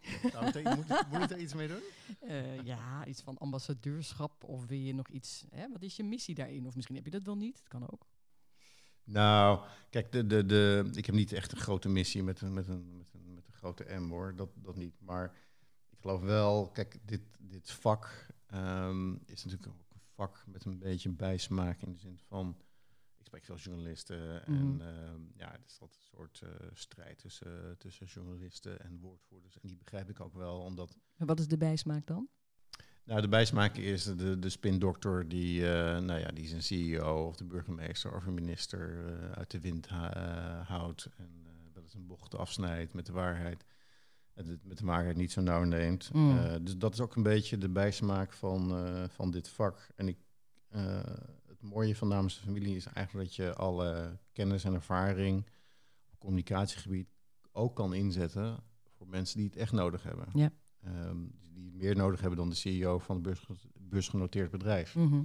Moet, 0.76 0.88
moet 1.12 1.24
ik 1.24 1.30
er 1.30 1.38
iets 1.38 1.54
mee 1.54 1.68
doen? 1.68 1.82
Eh, 2.20 2.64
ja, 2.64 3.06
iets 3.06 3.22
van 3.22 3.38
ambassadeurschap 3.38 4.44
of 4.44 4.66
wil 4.66 4.78
je 4.78 4.94
nog 4.94 5.08
iets... 5.08 5.46
Hè? 5.50 5.72
Wat 5.72 5.82
is 5.82 5.96
je 5.96 6.04
missie 6.04 6.36
daarin? 6.36 6.68
Of 6.68 6.76
misschien 6.76 6.96
heb 6.96 7.06
je 7.06 7.12
dat 7.12 7.26
wel 7.26 7.38
niet. 7.38 7.58
Het 7.58 7.68
kan 7.68 7.92
ook. 7.92 8.08
Nou, 9.04 9.66
kijk, 9.90 10.12
de, 10.12 10.28
de, 10.28 10.46
de, 10.46 10.90
ik 10.94 11.06
heb 11.06 11.16
niet 11.16 11.32
echt 11.32 11.52
een 11.52 11.58
grote 11.58 11.90
missie 11.90 12.24
met 12.24 12.42
een, 12.42 12.54
met 12.54 12.68
een, 12.68 12.98
met 12.98 13.14
een, 13.14 13.34
met 13.34 13.48
een 13.48 13.54
grote 13.54 14.00
M 14.00 14.10
hoor, 14.10 14.36
dat, 14.36 14.50
dat 14.56 14.76
niet. 14.76 14.96
Maar 15.00 15.36
ik 15.98 16.04
geloof 16.04 16.22
wel, 16.22 16.70
kijk, 16.70 17.00
dit, 17.06 17.22
dit 17.40 17.72
vak 17.72 18.28
ehm, 18.48 19.14
is 19.26 19.44
natuurlijk 19.44 19.68
ook 19.72 19.80
een 19.94 20.00
vak 20.16 20.44
met 20.48 20.66
een 20.66 20.80
beetje 20.80 21.10
een 21.10 21.16
bijsmaak 21.16 21.82
in 21.82 21.92
de 21.92 21.98
zin 22.00 22.18
van, 22.28 22.56
ik 23.18 23.26
spreek 23.26 23.46
veel 23.46 23.56
journalisten 23.56 24.46
en 24.46 24.54
Mhm. 24.76 24.82
ehm, 24.82 25.22
ja, 25.36 25.54
er 25.54 25.62
is 25.68 25.78
altijd 25.82 26.00
een 26.00 26.18
soort 26.18 26.42
eh, 26.42 26.50
strijd 26.74 27.20
tussen, 27.20 27.78
tussen 27.78 28.06
journalisten 28.06 28.82
en 28.82 29.00
woordvoerders. 29.00 29.60
En 29.60 29.68
die 29.68 29.78
begrijp 29.78 30.10
ik 30.10 30.20
ook 30.20 30.34
wel, 30.34 30.60
omdat 30.60 30.98
Maar 31.16 31.28
wat 31.28 31.40
is 31.40 31.48
de 31.48 31.58
bijsmaak 31.58 32.08
dan? 32.08 32.28
nou, 33.04 33.22
de 33.22 33.28
bijsmaak 33.28 33.76
is 33.78 34.04
de, 34.04 34.40
de 34.40 34.50
spindokter 34.50 35.28
die, 35.28 35.68
eh, 35.74 36.00
nou 36.00 36.20
ja, 36.20 36.28
die 36.28 36.48
zijn 36.48 36.64
CEO 36.64 37.28
of 37.28 37.36
de 37.36 37.44
burgemeester 37.46 38.16
of 38.16 38.26
een 38.26 38.34
minister 38.34 39.06
eh, 39.06 39.32
uit 39.32 39.52
de 39.52 39.60
wind 39.60 39.88
houdt. 40.68 41.10
En 41.18 41.46
wel 41.74 41.84
eens 41.84 41.94
een 41.94 42.08
bocht 42.08 42.36
afsnijdt 42.36 42.94
met 42.94 43.06
de 43.06 43.12
waarheid. 43.12 43.66
Het 44.46 44.66
met 44.66 44.78
de 44.78 44.86
waarheid 44.86 45.16
niet 45.16 45.32
zo 45.32 45.42
nauw 45.42 45.64
neemt. 45.64 46.10
Mm. 46.14 46.38
Eh, 46.38 46.56
dus 46.62 46.78
dat 46.78 46.94
is 46.94 47.02
ook 47.02 47.16
een 47.16 47.24
beetje 47.24 47.58
de 47.58 47.70
bijsmaak 47.70 48.34
van, 48.34 48.76
eh, 48.76 49.04
van 49.08 49.32
dit 49.32 49.50
vak. 49.50 49.90
En 49.96 50.08
ik, 50.08 50.18
eh, 50.70 51.02
het 51.48 51.62
mooie 51.62 51.96
van 51.96 52.08
namens 52.08 52.36
de 52.36 52.42
familie 52.42 52.76
is 52.76 52.86
eigenlijk 52.86 53.28
dat 53.28 53.36
je 53.36 53.54
alle 53.54 54.18
kennis 54.32 54.64
en 54.64 54.74
ervaring 54.74 55.48
op 56.12 56.20
communicatiegebied 56.20 57.08
ook 57.52 57.76
kan 57.76 57.94
inzetten 57.94 58.58
voor 58.98 59.08
mensen 59.08 59.38
die 59.38 59.48
het 59.48 59.56
echt 59.56 59.72
nodig 59.72 60.04
hebben. 60.04 60.28
Ja. 60.34 60.52
Ehm, 60.84 61.18
die 61.54 61.72
meer 61.74 61.96
nodig 61.96 62.20
hebben 62.20 62.38
dan 62.38 62.50
de 62.50 62.56
CEO 62.56 63.00
van 63.00 63.16
een 63.16 63.22
beurs, 63.22 63.46
beursgenoteerd 63.80 64.52
bedrijf. 64.52 64.96
Mhm. 64.96 65.24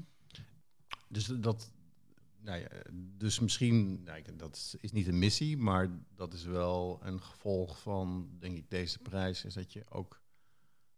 Dus 1.09 1.27
dat, 1.27 1.72
nou 2.42 2.61
ja, 2.61 2.68
dus 2.92 3.40
misschien, 3.40 4.02
nou, 4.02 4.22
dat 4.37 4.76
is 4.81 4.92
niet 4.92 5.07
een 5.07 5.18
missie, 5.18 5.57
maar 5.57 5.88
dat 6.14 6.35
is 6.35 6.44
wel 6.44 7.00
een 7.02 7.20
gevolg 7.20 7.81
van, 7.81 8.31
denk 8.38 8.57
ik, 8.57 8.70
deze 8.70 8.98
prijs, 8.98 9.44
is 9.44 9.55
dat 9.55 9.72
je 9.72 9.85
ook 9.88 10.22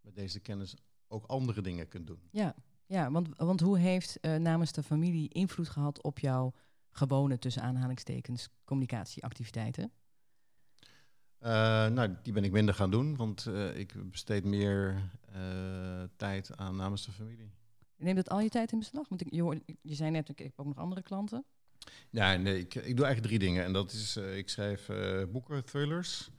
met 0.01 0.15
deze 0.15 0.41
kennis 0.41 0.75
ook 1.09 1.27
andere 1.27 1.63
dingen 1.63 1.89
kunt 1.89 2.07
doen. 2.07 2.21
Ja, 2.31 2.55
ja 2.87 3.11
want, 3.11 3.29
want 3.37 3.61
hoe 3.61 3.79
heeft 3.79 4.21
eh, 4.21 4.35
namens 4.35 4.73
de 4.73 4.83
familie 4.83 5.29
invloed 5.29 5.69
gehad 5.69 6.03
op 6.03 6.19
jouw 6.19 6.53
gewone, 6.91 7.39
tussen 7.39 7.63
aanhalingstekens, 7.63 8.49
communicatieactiviteiten? 8.65 9.93
Eh, 11.39 11.51
nou, 11.87 12.17
die 12.23 12.33
ben 12.33 12.45
ik 12.45 12.53
minder 12.53 12.75
gaan 12.75 12.91
doen, 12.91 13.17
want 13.17 13.47
eh, 13.47 13.79
ik 13.79 14.11
besteed 14.11 14.45
meer 14.45 15.13
tijd 16.17 16.57
aan 16.57 16.77
namens 16.77 17.05
de 17.05 17.13
familie. 17.13 17.53
Neemt 17.97 18.17
dat 18.17 18.29
al 18.29 18.41
je 18.41 18.49
tijd 18.49 18.73
in 18.73 18.79
beslag? 18.79 19.09
Want 19.09 19.21
ik, 19.21 19.27
je, 19.31 19.43
hoorde- 19.43 19.63
je 19.83 19.95
zei 19.95 20.11
net, 20.11 20.29
ik 20.29 20.39
heb 20.39 20.53
ook 20.57 20.67
nog 20.67 20.77
andere 20.79 21.03
klanten. 21.03 21.45
Ja, 22.11 22.37
nee, 22.37 22.59
ik, 22.59 22.75
ik 22.75 22.97
doe 22.97 23.05
eigenlijk 23.05 23.27
drie 23.27 23.39
dingen. 23.39 23.65
En 23.65 23.73
dat 23.73 23.93
is, 23.93 24.17
eh, 24.17 24.37
ik 24.37 24.49
schrijf 24.49 24.89
eh, 24.89 25.23
boeken, 25.29 25.65
thrillers. 25.65 26.31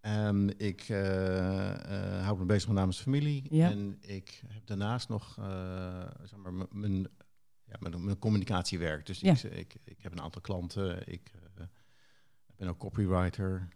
En 0.00 0.58
ik 0.58 0.80
eh, 0.88 2.22
houd 2.24 2.38
me 2.38 2.44
bezig 2.44 2.66
met 2.68 2.76
namens 2.76 3.00
familie. 3.00 3.46
Ja. 3.54 3.70
En 3.70 3.98
ik 4.00 4.42
heb 4.46 4.66
daarnaast 4.66 5.08
nog, 5.08 5.34
zeg 6.24 6.36
maar, 6.38 6.52
mijn, 6.70 7.00
ja, 7.64 7.76
mijn, 7.78 8.04
mijn 8.04 8.18
communicatiewerk. 8.18 9.06
Dus 9.06 9.20
Ja. 9.20 9.32
ik, 9.32 9.42
ik, 9.42 9.74
ik 9.84 10.02
heb 10.02 10.12
een 10.12 10.20
aantal 10.20 10.40
klanten. 10.40 11.06
Ik 11.12 11.30
ben 12.56 12.68
ook 12.68 12.78
copywriter. 12.78 13.68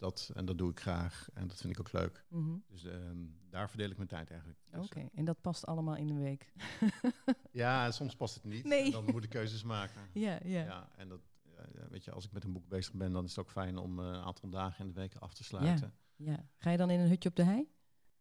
Eh, 0.00 0.08
eh, 0.08 0.12
dus 0.12 0.14
dus 0.14 0.26
dat, 0.26 0.36
en 0.36 0.44
dat 0.44 0.58
doe 0.58 0.70
ik 0.70 0.80
graag 0.80 1.28
en 1.34 1.48
dat 1.48 1.60
vind 1.60 1.72
ik 1.72 1.80
ook 1.80 1.92
leuk. 1.92 2.24
Mhm. 2.28 2.56
Dus 2.68 2.84
ehm, 2.84 3.18
daar 3.50 3.68
verdeel 3.68 3.90
ik 3.90 3.96
mijn 3.96 4.08
tijd 4.08 4.30
eigenlijk. 4.30 4.60
Oké, 4.68 4.80
tussen. 4.80 5.10
en 5.14 5.24
dat 5.24 5.40
past 5.40 5.66
allemaal 5.66 5.96
in 5.96 6.08
een 6.08 6.20
week. 6.20 6.52
Ja, 7.52 7.90
soms 7.90 8.16
past 8.16 8.34
het 8.34 8.44
niet. 8.44 8.64
Nee. 8.64 8.84
En 8.84 8.90
dan 8.90 9.04
moet 9.04 9.24
ik 9.24 9.30
keuzes 9.30 9.62
maken. 9.62 10.00
ja, 10.26 10.38
ja. 10.44 10.64
Ja, 10.64 10.88
en 10.96 11.08
dat, 11.08 11.20
ja, 11.42 11.66
ja, 11.74 11.88
weet 11.88 12.04
je, 12.04 12.10
als 12.10 12.24
ik 12.24 12.32
met 12.32 12.44
een 12.44 12.52
boek 12.52 12.68
bezig 12.68 12.92
ben, 12.94 13.12
dan 13.12 13.24
is 13.24 13.30
het 13.30 13.38
ook 13.38 13.50
fijn 13.50 13.78
om 13.78 13.98
eh, 13.98 14.06
een 14.06 14.14
aantal 14.22 14.48
dagen 14.50 14.80
in 14.84 14.92
de 14.92 15.00
week 15.00 15.14
af 15.14 15.34
te 15.34 15.44
sluiten. 15.44 15.94
ja. 16.16 16.46
Ga 16.56 16.70
je 16.70 16.76
dan 16.76 16.90
in 16.90 17.00
een 17.00 17.08
hutje 17.08 17.28
op 17.28 17.36
de 17.36 17.44
hei? 17.44 17.68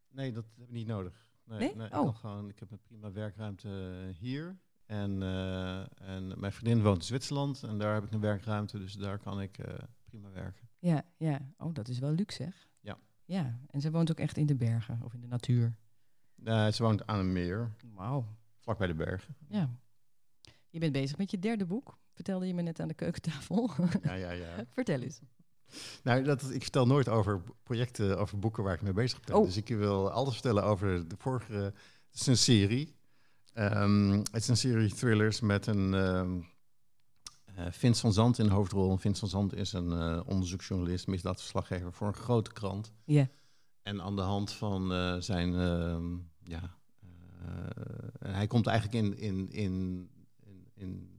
Nee, 0.10 0.32
dat 0.32 0.46
heb 0.56 0.68
ik 0.68 0.72
niet 0.74 0.88
nodig. 0.88 1.30
Nee, 1.44 1.76
Nee? 1.76 1.88
ik, 1.88 1.94
Oh. 1.94 2.04
kan 2.04 2.16
gewoon, 2.16 2.50
ik 2.50 2.60
heb 2.60 2.72
een 2.72 2.82
prima 2.82 3.12
werkruimte 3.12 3.70
hier. 4.20 4.60
En, 4.86 5.22
eh, 5.22 6.08
en 6.10 6.40
mijn 6.40 6.52
vriendin 6.52 6.82
woont 6.84 6.98
in 6.98 7.04
Zwitserland 7.06 7.64
en 7.64 7.78
daar 7.78 7.94
heb 7.94 8.04
ik 8.04 8.12
een 8.12 8.20
werkruimte, 8.20 8.80
dus 8.80 8.94
daar 8.94 9.20
kan 9.20 9.42
ik 9.42 9.58
eh, 9.58 9.74
prima 10.04 10.30
werken. 10.32 10.70
Ja, 10.82 11.04
ja. 11.18 11.40
Oh, 11.58 11.74
dat 11.74 11.88
is 11.88 12.00
wel 12.00 12.12
luxe, 12.12 12.44
zeg. 12.44 12.68
Ja. 12.80 12.98
Ja, 13.26 13.60
en 13.68 13.82
ze 13.82 13.92
woont 13.92 14.12
ook 14.12 14.20
echt 14.20 14.38
in 14.38 14.46
de 14.46 14.56
bergen 14.56 15.00
of 15.04 15.14
in 15.14 15.22
de 15.22 15.28
natuur. 15.28 15.76
Eh, 16.44 16.68
ze 16.72 16.84
woont 16.84 17.08
aan 17.08 17.20
een 17.20 17.32
meer, 17.32 17.76
Wauw. 17.94 18.26
vlak 18.60 18.78
bij 18.78 18.88
de 18.88 18.94
bergen. 18.94 19.36
Ja. 19.48 19.70
Je 20.70 20.80
bent 20.80 20.92
bezig 20.92 21.18
met 21.18 21.32
je 21.32 21.40
derde 21.40 21.66
boek, 21.66 21.98
vertelde 22.14 22.48
je 22.48 22.54
me 22.54 22.62
net 22.62 22.80
aan 22.80 22.88
de 22.88 22.94
keukentafel. 22.94 23.70
Ja, 24.04 24.14
ja, 24.14 24.32
ja. 24.32 24.66
Vertel 24.70 25.02
eens. 25.02 25.20
Nou, 26.04 26.24
dat, 26.24 26.52
ik 26.52 26.62
vertel 26.62 26.88
nooit 26.88 27.10
over 27.10 27.42
projecten, 27.64 28.18
over 28.20 28.40
boeken 28.40 28.64
waar 28.64 28.74
ik 28.74 28.82
mee 28.82 28.94
bezig 28.94 29.20
ben. 29.20 29.36
Oh. 29.36 29.46
Dus 29.46 29.58
ik 29.58 29.68
wil 29.68 30.12
alles 30.12 30.34
vertellen 30.34 30.64
over 30.64 31.08
de 31.08 31.16
vorige. 31.18 31.54
Het 31.54 32.20
is 32.20 32.28
een 32.28 32.38
serie. 32.38 32.96
Ehm, 33.54 34.10
het 34.12 34.36
is 34.36 34.48
een 34.48 34.58
serie 34.58 34.94
thrillers 34.94 35.40
met 35.42 35.68
een. 35.68 35.94
ehm 35.94 36.40
eh, 36.40 36.46
Vince 37.72 38.02
van 38.02 38.14
Zandt 38.14 38.38
in 38.40 38.46
de 38.46 38.52
hoofdrol. 38.52 38.92
En 38.92 39.00
Vince 39.00 39.20
van 39.20 39.30
Zandt 39.30 39.56
is 39.56 39.74
een 39.74 39.92
eh, 39.92 40.22
onderzoeksjournalist, 40.26 41.08
misdaadverslaggever 41.08 41.94
voor 41.94 42.08
een 42.08 42.14
grote 42.14 42.52
krant. 42.52 42.92
Ja. 43.06 43.30
En 43.84 44.02
aan 44.02 44.16
de 44.16 44.22
hand 44.22 44.52
van 44.52 44.94
eh, 44.94 45.16
zijn. 45.20 45.54
ehm, 45.54 46.18
ja, 46.44 46.76
eh, 47.42 48.32
hij 48.32 48.48
komt 48.48 48.68
eigenlijk 48.68 49.06
in. 49.06 49.18
in, 49.18 49.50
in, 49.52 50.10
in, 50.44 50.70
in 50.74 51.10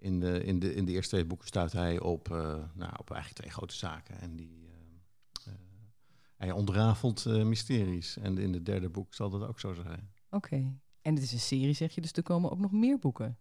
in 0.00 0.20
de, 0.20 0.44
in, 0.44 0.58
de, 0.58 0.74
in 0.74 0.84
de 0.84 0.92
eerste 0.92 1.10
twee 1.14 1.24
boeken 1.26 1.46
stuit 1.46 1.72
hij 1.72 2.00
op, 2.00 2.30
eh, 2.30 2.38
nou, 2.74 2.92
op 2.96 3.10
eigenlijk 3.10 3.40
twee 3.40 3.50
grote 3.50 3.74
zaken. 3.74 4.20
En 4.20 4.36
die, 4.36 4.68
hij 6.36 6.52
ontrafelt 6.52 7.24
mysteries. 7.24 8.16
En 8.16 8.38
in 8.38 8.52
het 8.52 8.66
derde 8.66 8.88
boek 8.88 9.14
zal 9.14 9.30
dat 9.30 9.48
ook 9.48 9.60
zo 9.60 9.74
zijn. 9.74 10.10
Oké. 10.30 10.74
En 11.00 11.14
het 11.14 11.22
is 11.22 11.32
een 11.32 11.40
serie, 11.40 11.72
zeg 11.72 11.94
je, 11.94 12.00
dus 12.00 12.12
er 12.12 12.22
komen 12.22 12.50
ook 12.50 12.58
nog 12.58 12.72
meer 12.72 12.98
boeken. 12.98 13.38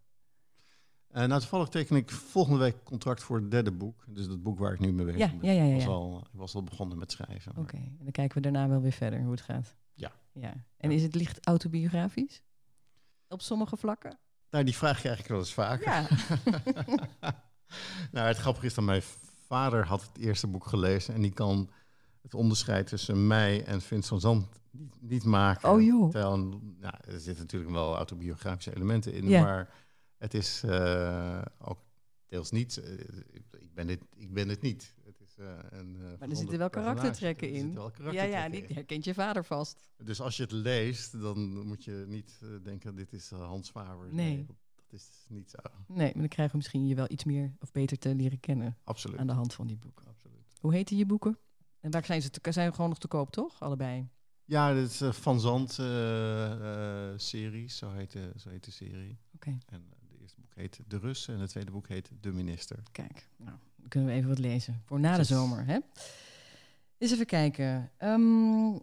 Eh, 1.07 1.25
nou, 1.25 1.39
toevallig 1.39 1.67
teken 1.69 1.95
ik 1.95 2.11
volgende 2.11 2.59
week 2.59 2.83
contract 2.83 3.23
voor 3.23 3.37
het 3.37 3.51
derde 3.51 3.71
boek. 3.71 4.03
Dus 4.07 4.27
dat 4.27 4.43
boek 4.43 4.59
waar 4.59 4.73
ik 4.73 4.79
nu 4.79 4.91
mee 4.93 5.05
bezig 5.05 5.19
Ja, 5.21 5.37
ben. 5.37 5.53
ja, 5.53 5.63
ja, 5.63 5.63
ja, 5.63 5.75
Ik, 5.75 5.85
was 5.85 5.87
al, 5.95 6.19
ik 6.33 6.39
was 6.39 6.55
al 6.55 6.63
begonnen 6.63 6.97
met 6.97 7.11
schrijven. 7.11 7.57
Oké, 7.57 7.75
en 7.75 7.97
dan 8.01 8.11
kijken 8.11 8.35
we 8.35 8.41
daarna 8.41 8.67
wel 8.67 8.81
weer 8.81 8.91
verder 8.91 9.21
hoe 9.21 9.31
het 9.31 9.41
gaat. 9.41 9.75
Ja. 9.93 10.11
ja. 10.33 10.53
En 10.77 10.91
is 10.91 11.03
het 11.03 11.15
licht 11.15 11.45
autobiografisch? 11.45 12.41
Op 13.27 13.41
sommige 13.41 13.77
vlakken? 13.77 14.17
Nou, 14.51 14.63
die 14.63 14.75
vraag 14.75 14.99
krijg 14.99 15.19
ik 15.19 15.27
wel 15.27 15.37
eens 15.39 15.53
vaker. 15.53 15.85
Ja. 15.87 16.07
nou, 18.11 18.27
het 18.27 18.37
grappige 18.37 18.65
is 18.65 18.73
dat 18.73 18.83
mijn 18.83 19.01
vader 19.47 19.85
had 19.85 20.01
het 20.01 20.17
eerste 20.17 20.47
boek 20.47 20.65
gelezen 20.65 21.13
en 21.13 21.21
die 21.21 21.33
kan 21.33 21.69
het 22.21 22.33
onderscheid 22.33 22.87
tussen 22.87 23.27
mij 23.27 23.65
en 23.65 23.81
Vince 23.81 24.07
van 24.07 24.19
Zandt 24.19 24.47
niet, 24.71 24.95
niet 24.99 25.23
maken. 25.23 25.69
Oh, 25.69 25.81
joh. 25.81 26.09
Terwijl, 26.09 26.37
nou, 26.79 26.93
er 27.07 27.19
zitten 27.19 27.37
natuurlijk 27.43 27.71
wel 27.71 27.95
autobiografische 27.95 28.75
elementen 28.75 29.13
in, 29.13 29.27
Ja. 29.29 29.41
maar 29.43 29.69
het 30.17 30.33
is 30.33 30.63
eh, 30.63 31.41
ook 31.59 31.79
deels 32.27 32.51
niet. 32.51 32.77
eh, 32.77 32.93
ik, 33.59 33.73
ben 33.73 33.87
dit, 33.87 34.01
ik 34.15 34.33
ben 34.33 34.49
het 34.49 34.61
niet. 34.61 34.93
Het 35.03 35.19
is, 35.19 35.35
eh, 35.37 35.57
een, 35.69 35.97
Maar 36.19 36.29
er 36.29 36.35
zitten 36.35 36.57
wel 36.57 36.69
karaktertrekken 36.69 37.47
Er 37.47 37.53
in. 37.53 37.79
ja, 38.11 38.23
ja, 38.23 38.49
die 38.49 38.65
herkent 38.73 39.03
je 39.03 39.13
vader 39.13 39.43
vast. 39.45 39.89
Dus 40.03 40.21
als 40.21 40.37
je 40.37 40.43
het 40.43 40.51
leest, 40.51 41.19
dan 41.21 41.67
moet 41.67 41.83
je 41.83 42.05
niet 42.07 42.39
denken, 42.63 42.95
dit 42.95 43.13
is 43.13 43.29
Hans 43.29 43.69
Faber. 43.69 44.13
Nee. 44.13 44.45
dat, 44.45 44.55
dat 44.75 44.99
is 44.99 45.25
niet 45.29 45.49
zo. 45.49 45.57
Nee, 45.87 46.11
maar 46.11 46.19
dan 46.19 46.27
krijgen 46.27 46.51
we 46.51 46.57
misschien 46.57 46.87
je 46.87 46.95
wel 46.95 47.11
iets 47.11 47.23
meer 47.23 47.55
of 47.59 47.71
beter 47.71 47.97
te 47.97 48.15
leren 48.15 48.39
kennen 48.39 48.77
Absoluut. 48.83 49.19
aan 49.19 49.27
de 49.27 49.33
hand 49.33 49.53
van 49.53 49.67
die 49.67 49.77
boeken. 49.77 50.07
Absoluut. 50.07 50.53
Hoe 50.59 50.73
heten 50.73 50.97
je 50.97 51.05
boeken? 51.05 51.37
En 51.79 51.91
waar 51.91 52.05
zijn 52.05 52.21
ze? 52.21 52.29
Te, 52.29 52.51
zijn 52.51 52.73
gewoon 52.73 52.89
nog 52.89 52.99
te 52.99 53.07
koop, 53.07 53.31
toch? 53.31 53.59
Allebei. 53.59 54.09
Ja, 54.45 54.73
dit 54.73 54.89
is 54.89 55.01
Van 55.17 55.39
Zand 55.39 55.79
eh, 55.79 57.13
series, 57.15 57.77
zo 57.77 57.91
heet, 57.91 58.11
de, 58.11 58.31
zo 58.35 58.49
heet 58.49 58.63
de 58.63 58.71
serie. 58.71 59.17
Oké. 59.35 59.57
En 59.65 59.89
eerste 60.27 60.41
boek 60.41 60.55
heet 60.55 60.79
De 60.87 60.97
Rus 60.97 61.27
en 61.27 61.39
het 61.39 61.49
tweede 61.49 61.71
boek 61.71 61.87
heet 61.87 62.11
De 62.21 62.31
Minister. 62.31 62.83
Kijk, 62.91 63.27
nou, 63.37 63.57
dan 63.75 63.89
kunnen 63.89 64.09
we 64.09 64.15
even 64.15 64.29
wat 64.29 64.39
lezen. 64.39 64.81
Voor 64.85 64.99
na 64.99 65.17
de 65.17 65.23
zomer, 65.23 65.65
hè? 65.65 65.79
Eens 66.97 67.11
even 67.11 67.25
kijken. 67.25 67.91
Ehm, 67.97 68.77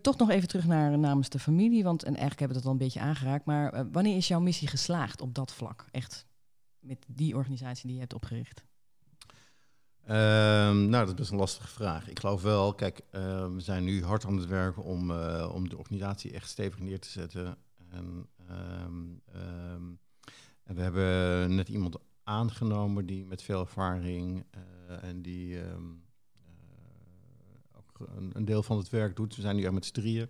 toch 0.00 0.18
nog 0.18 0.30
even 0.30 0.48
terug 0.48 0.66
naar 0.66 0.98
namens 0.98 1.28
de 1.28 1.38
familie, 1.38 1.82
want 1.82 2.02
en 2.02 2.16
eigenlijk 2.16 2.38
hebben 2.38 2.56
we 2.56 2.62
dat 2.62 2.72
al 2.72 2.78
een 2.78 2.84
beetje 2.86 3.00
aangeraakt. 3.00 3.44
Maar 3.44 3.72
eh, 3.72 3.84
wanneer 3.92 4.16
is 4.16 4.28
jouw 4.28 4.40
missie 4.40 4.68
geslaagd 4.68 5.20
op 5.20 5.34
dat 5.34 5.52
vlak? 5.52 5.86
Echt 5.90 6.26
met 6.78 7.04
die 7.08 7.36
organisatie 7.36 7.84
die 7.84 7.94
je 7.94 8.00
hebt 8.00 8.14
opgericht? 8.14 8.64
Ehm, 10.04 10.88
nou, 10.88 10.90
dat 10.90 11.08
is 11.08 11.14
best 11.14 11.30
een 11.30 11.36
lastige 11.36 11.68
vraag. 11.68 12.08
Ik 12.08 12.18
geloof 12.18 12.42
wel, 12.42 12.74
kijk, 12.74 13.00
eh, 13.10 13.52
we 13.52 13.60
zijn 13.60 13.84
nu 13.84 14.04
hard 14.04 14.24
aan 14.24 14.36
het 14.36 14.46
werken 14.46 14.82
om, 14.82 15.10
eh, 15.10 15.50
om 15.54 15.68
de 15.68 15.78
organisatie 15.78 16.32
echt 16.32 16.48
stevig 16.48 16.78
neer 16.78 17.00
te 17.00 17.08
zetten. 17.08 17.56
En, 17.90 18.28
ehm, 18.48 19.04
ehm, 19.32 19.82
en 20.62 20.74
we 20.74 20.82
hebben 20.82 21.54
net 21.54 21.68
iemand 21.68 21.96
aangenomen 22.22 23.06
die 23.06 23.26
met 23.26 23.42
veel 23.42 23.60
ervaring 23.60 24.44
eh, 24.50 25.02
en 25.02 25.22
die 25.22 25.60
ehm, 25.60 25.92
eh, 26.34 27.78
ook 27.78 28.08
een, 28.16 28.30
een 28.34 28.44
deel 28.44 28.62
van 28.62 28.76
het 28.76 28.88
werk 28.88 29.16
doet. 29.16 29.36
We 29.36 29.42
zijn 29.42 29.56
nu 29.56 29.62
echt 29.62 29.72
met 29.72 29.84
z'n 29.84 29.92
drieën. 29.92 30.28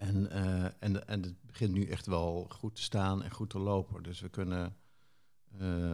En, 0.00 0.30
eh, 0.30 0.64
en, 0.64 1.06
en 1.06 1.22
het 1.22 1.42
begint 1.42 1.72
nu 1.72 1.86
echt 1.86 2.06
wel 2.06 2.46
goed 2.48 2.74
te 2.74 2.82
staan 2.82 3.22
en 3.22 3.30
goed 3.30 3.50
te 3.50 3.58
lopen. 3.58 4.02
Dus 4.02 4.20
we 4.20 4.28
kunnen, 4.28 4.76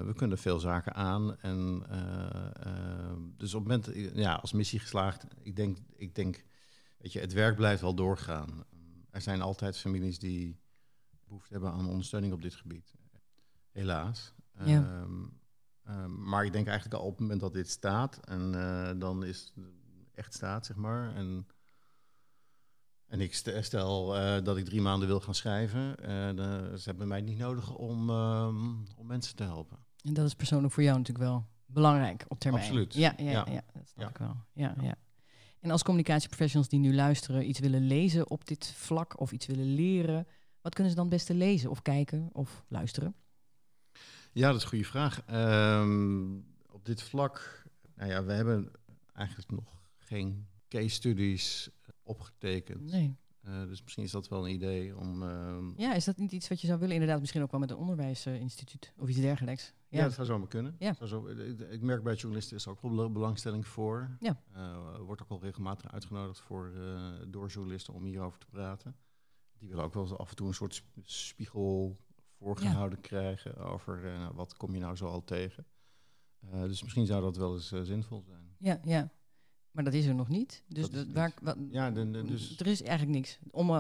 we 0.07 0.13
kunnen 0.17 0.39
veel 0.39 0.59
zaken 0.59 0.95
aan. 0.95 1.41
En, 1.41 1.85
eh, 1.89 2.51
eh, 2.67 3.17
dus 3.37 3.55
op 3.55 3.69
het 3.69 3.87
moment, 3.87 4.17
ja, 4.17 4.35
als 4.35 4.53
missie 4.53 4.79
geslaagd, 4.79 5.27
ik 5.43 5.57
denk, 5.57 5.79
ik 5.97 6.15
denk, 6.15 6.45
weet 6.99 7.13
je, 7.13 7.21
het 7.21 7.33
werk 7.33 7.57
blijft 7.57 7.81
wel 7.81 7.95
doorgaan. 7.95 8.65
Er 9.11 9.21
zijn 9.21 9.43
altijd 9.43 9.79
families 9.79 10.19
die 10.19 10.61
behoefte 11.27 11.53
hebben 11.53 11.73
aan 11.73 11.89
ondersteuning 11.89 12.33
op 12.33 12.43
dit 12.43 12.55
gebied. 12.55 12.95
Helaas. 13.71 14.33
Ja. 14.65 14.65
Ehm, 14.65 15.25
ehm, 15.85 16.29
maar 16.29 16.45
ik 16.45 16.53
denk 16.53 16.67
eigenlijk 16.67 17.01
al 17.01 17.07
op 17.07 17.11
het 17.13 17.21
moment 17.21 17.41
dat 17.41 17.53
dit 17.53 17.71
staat, 17.71 18.21
en 18.25 18.55
eh, 18.55 18.91
dan 19.01 19.25
is 19.25 19.53
het 19.55 19.65
echt 20.15 20.35
staat, 20.35 20.67
zeg 20.67 20.77
maar. 20.77 21.15
En, 21.15 21.47
en 23.07 23.21
ik 23.21 23.35
st- 23.35 23.53
stel 23.61 24.17
eh, 24.17 24.45
dat 24.45 24.57
ik 24.57 24.65
drie 24.65 24.81
maanden 24.81 25.09
wil 25.09 25.21
gaan 25.21 25.35
schrijven. 25.35 25.97
eh, 25.99 26.37
dan- 26.37 26.79
ze 26.79 26.89
hebben 26.89 27.09
mij 27.09 27.21
niet 27.21 27.39
nodig 27.39 27.75
om, 27.75 28.11
ehm, 28.11 28.75
om 28.97 29.07
mensen 29.07 29.37
te 29.37 29.43
helpen. 29.43 29.79
En 30.03 30.15
dat 30.15 30.27
is 30.27 30.35
persoonlijk 30.35 30.73
voor 30.73 30.83
jou 30.83 30.99
natuurlijk 30.99 31.27
wel 31.29 31.47
belangrijk 31.67 32.25
op 32.29 32.39
termijn. 32.39 32.65
Absoluut. 32.65 32.95
Ja, 32.95 33.15
ja, 33.17 33.31
ja. 33.31 33.47
Ja. 33.51 33.63
dat 33.73 33.89
snap 33.89 34.05
Ja. 34.05 34.09
ik 34.09 34.19
wel. 34.19 34.37
Ja, 34.53 34.75
ja. 34.81 34.95
En 35.61 35.71
als 35.71 35.83
communicatieprofessionals 35.83 36.69
die 36.71 36.79
nu 36.81 36.95
luisteren, 36.95 37.49
iets 37.49 37.59
willen 37.59 37.81
lezen 37.87 38.31
op 38.31 38.47
dit 38.47 38.73
vlak 38.77 39.21
of 39.21 39.33
iets 39.33 39.47
willen 39.47 39.75
leren, 39.75 40.27
wat 40.67 40.75
kunnen 40.75 40.93
ze 40.93 40.99
dan 40.99 41.07
het 41.09 41.15
beste 41.17 41.35
lezen 41.35 41.71
of 41.71 41.83
kijken 41.83 42.29
of 42.33 42.65
luisteren? 42.69 43.15
Ja, 44.33 44.47
dat 44.49 44.57
is 44.57 44.63
een 44.63 44.69
goede 44.69 44.85
vraag. 44.85 45.23
Ehm, 45.27 46.37
op 46.71 46.85
dit 46.85 47.03
vlak, 47.03 47.65
nou 47.95 48.11
ja, 48.11 48.25
we 48.25 48.33
hebben 48.33 48.71
eigenlijk 49.13 49.51
nog 49.51 49.83
geen 49.99 50.47
case 50.69 50.89
studies 50.89 51.71
opgetekend. 52.03 52.91
Nee. 52.91 53.17
Eh, 53.43 53.63
dus 53.67 53.83
misschien 53.83 54.05
is 54.05 54.11
dat 54.11 54.29
wel 54.29 54.47
een 54.49 54.55
idee 54.55 54.97
om. 54.97 55.23
ehm, 55.23 55.81
Ja, 55.81 55.95
is 55.95 56.05
dat 56.05 56.17
niet 56.17 56.33
iets 56.33 56.49
wat 56.49 56.61
je 56.61 56.67
zou 56.67 56.79
willen? 56.79 56.95
Inderdaad, 56.95 57.21
misschien 57.21 57.43
ook 57.43 57.51
wel 57.51 57.61
met 57.61 57.71
een 57.71 57.77
onderwijsinstituut 57.77 58.93
of 58.97 59.09
iets 59.09 59.21
dergelijks. 59.21 59.73
Ja, 59.89 59.99
Ja, 59.99 60.05
dat 60.05 60.13
zou 60.15 60.27
zomaar 60.27 60.49
kunnen. 60.49 60.77
Ja. 60.79 60.95
Zou 60.95 61.09
zo, 61.09 61.27
ik, 61.27 61.61
ik 61.61 61.83
merk 61.83 62.03
bij 62.03 62.15
journalisten 62.15 62.57
is 62.57 62.65
er 62.65 62.71
ook 62.71 62.83
wel 62.83 62.95
bel- 62.95 63.13
belangstelling 63.13 63.67
voor. 63.67 64.17
Ja. 64.21 64.41
Eh, 64.53 64.99
wordt 64.99 65.23
ook 65.23 65.29
al 65.31 65.41
regelmatig 65.41 65.93
uitgenodigd 65.93 66.41
voor, 66.41 66.73
eh, 66.77 67.13
door 67.29 67.49
journalisten 67.49 67.95
om 67.95 68.05
hierover 68.05 68.39
te 68.39 68.47
praten. 68.47 68.97
Die 69.59 69.69
willen 69.69 69.85
ook 69.85 69.95
wel 69.95 70.17
af 70.19 70.31
en 70.31 70.37
toe 70.37 70.49
een 70.49 70.55
soort 70.55 70.75
sp- 70.75 70.85
spiegel 71.03 71.97
voorgehouden 72.39 73.01
krijgen 73.01 73.57
over 73.57 74.07
eh, 74.07 74.29
wat 74.35 74.57
kom 74.57 74.75
je 74.75 74.81
nou 74.81 74.97
zo 74.97 75.07
al 75.07 75.25
tegen. 75.25 75.67
Eh, 76.51 76.63
dus 76.63 76.83
misschien 76.83 77.07
zou 77.07 77.23
dat 77.23 77.37
wel 77.37 77.55
eens 77.55 77.73
eh, 77.73 77.81
zinvol 77.83 78.23
zijn. 78.27 78.55
ja, 78.59 78.81
ja. 78.85 79.11
Maar 79.71 79.85
dat 79.85 79.95
is 79.95 80.07
er 80.07 80.15
nog 80.15 80.29
niet. 80.29 80.63
Dus 80.69 80.91
Dat 80.91 81.07
waar, 81.13 81.33
wat, 81.43 81.57
Ja, 81.71 81.91
de, 81.91 82.11
de- 82.11 82.25
dus, 82.25 82.59
er 82.61 82.67
is 82.67 82.83
eigenlijk 82.83 83.19
niks 83.19 83.39
om 83.51 83.71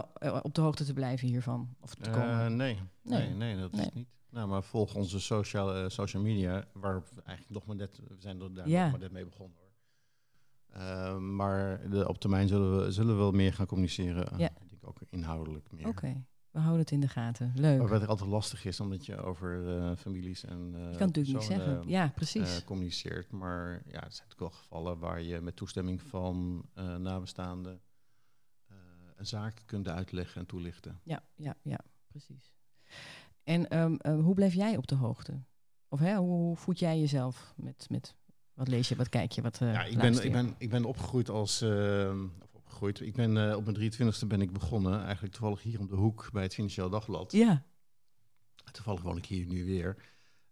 op 0.42 0.54
de 0.54 0.60
hoogte 0.60 0.84
te 0.84 0.92
blijven 0.92 1.28
hiervan. 1.28 1.74
Of 1.80 1.94
te 1.94 2.10
komen. 2.10 2.56
nee, 2.56 2.78
Nee. 3.02 3.18
nee, 3.28 3.34
nee, 3.34 3.56
dat 3.56 3.72
is 3.72 3.78
Nee. 3.78 3.90
niet. 3.94 4.08
Nou, 4.30 4.48
maar 4.48 4.62
volg 4.62 4.94
onze 4.94 5.20
social, 5.20 5.90
social 5.90 6.22
media, 6.22 6.64
waar 6.72 7.00
we 7.14 7.22
eigenlijk 7.22 7.48
nog 7.58 7.66
maar 7.66 7.76
net, 7.76 8.00
we 8.08 8.16
zijn 8.18 8.40
er 8.40 8.54
daar 8.54 8.68
Ja. 8.68 8.82
nog 8.82 8.90
maar 8.90 9.00
net 9.00 9.12
mee 9.12 9.24
begonnen 9.24 9.56
hoor. 9.58 11.20
Maar 11.20 11.90
de, 11.90 12.08
op 12.08 12.18
termijn 12.20 12.48
zullen 12.48 12.84
we, 12.84 12.90
zullen 12.92 13.14
we 13.14 13.20
wel 13.20 13.32
meer 13.32 13.52
gaan 13.54 13.66
communiceren. 13.66 14.38
Ja. 14.38 14.50
Inhoudelijk 15.16 15.72
meer. 15.72 15.86
Oké. 15.86 16.24
We 16.50 16.58
houden 16.58 16.80
het 16.80 16.90
in 16.90 17.00
de 17.00 17.08
gaten. 17.08 17.52
Leuk. 17.54 17.78
Maar 17.78 17.88
wat 17.88 18.02
er 18.02 18.08
altijd 18.08 18.30
lastig 18.30 18.64
is, 18.64 18.80
omdat 18.80 19.06
je 19.06 19.16
over 19.16 19.78
eh, 19.78 19.96
families 19.96 20.44
en 20.44 20.72
uh, 20.74 20.90
Je 20.90 20.96
kan 20.96 21.06
natuurlijk 21.06 21.34
niks 21.34 21.46
zeggen. 21.46 21.88
Ja, 21.88 22.12
precies. 22.14 22.58
Uh, 22.58 22.64
communiceert. 22.64 23.30
Maar 23.30 23.70
ja, 23.70 24.04
er 24.04 24.12
zijn 24.12 24.28
natuurlijk 24.28 24.38
wel 24.38 24.50
gevallen 24.50 24.98
waar 24.98 25.22
je 25.22 25.40
met 25.40 25.56
toestemming 25.56 26.02
van 26.02 26.64
nabestaanden 26.98 27.80
een 29.16 29.26
zaak 29.26 29.62
kunt 29.66 29.88
uitleggen 29.88 30.40
en 30.40 30.46
toelichten. 30.46 31.00
Ja, 31.02 31.22
ja, 31.34 31.56
ja, 31.62 31.80
precies. 32.08 32.52
En 33.42 33.78
um, 33.78 33.98
hoe 34.22 34.34
bleef 34.34 34.54
jij 34.54 34.76
op 34.76 34.86
de 34.86 34.94
hoogte? 34.94 35.42
Of 35.88 35.98
hè, 35.98 36.16
hoe 36.16 36.56
voed 36.56 36.78
jij 36.78 36.98
jezelf 36.98 37.54
met, 37.56 37.86
met 37.90 38.14
wat 38.54 38.68
lees 38.68 38.88
je, 38.88 38.96
wat 38.96 39.08
kijk 39.08 39.32
je, 39.32 39.42
wat 39.42 39.58
Ja, 39.58 39.84
ik 39.84 39.98
ben, 39.98 40.24
ik, 40.24 40.32
ben, 40.32 40.54
ik 40.58 40.70
ben 40.70 40.84
opgegroeid 40.84 41.28
als... 41.28 41.60
Ehm, 42.76 42.84
opgegroeid. 42.84 43.00
Ik 43.00 43.14
ben 43.14 43.56
op 43.56 43.64
mijn 43.64 43.76
23e 43.76 44.26
ben 44.26 44.40
ik 44.40 44.52
begonnen, 44.52 45.04
eigenlijk 45.04 45.34
toevallig 45.34 45.62
hier 45.62 45.80
om 45.80 45.86
de 45.86 45.94
hoek 45.94 46.28
bij 46.32 46.42
het 46.42 46.54
Financieel 46.54 46.90
Dagblad. 46.90 47.32
Ja. 47.32 47.64
Toevallig 48.72 49.02
woon 49.02 49.16
ik 49.16 49.26
hier 49.26 49.46
nu 49.46 49.64
weer. 49.64 49.96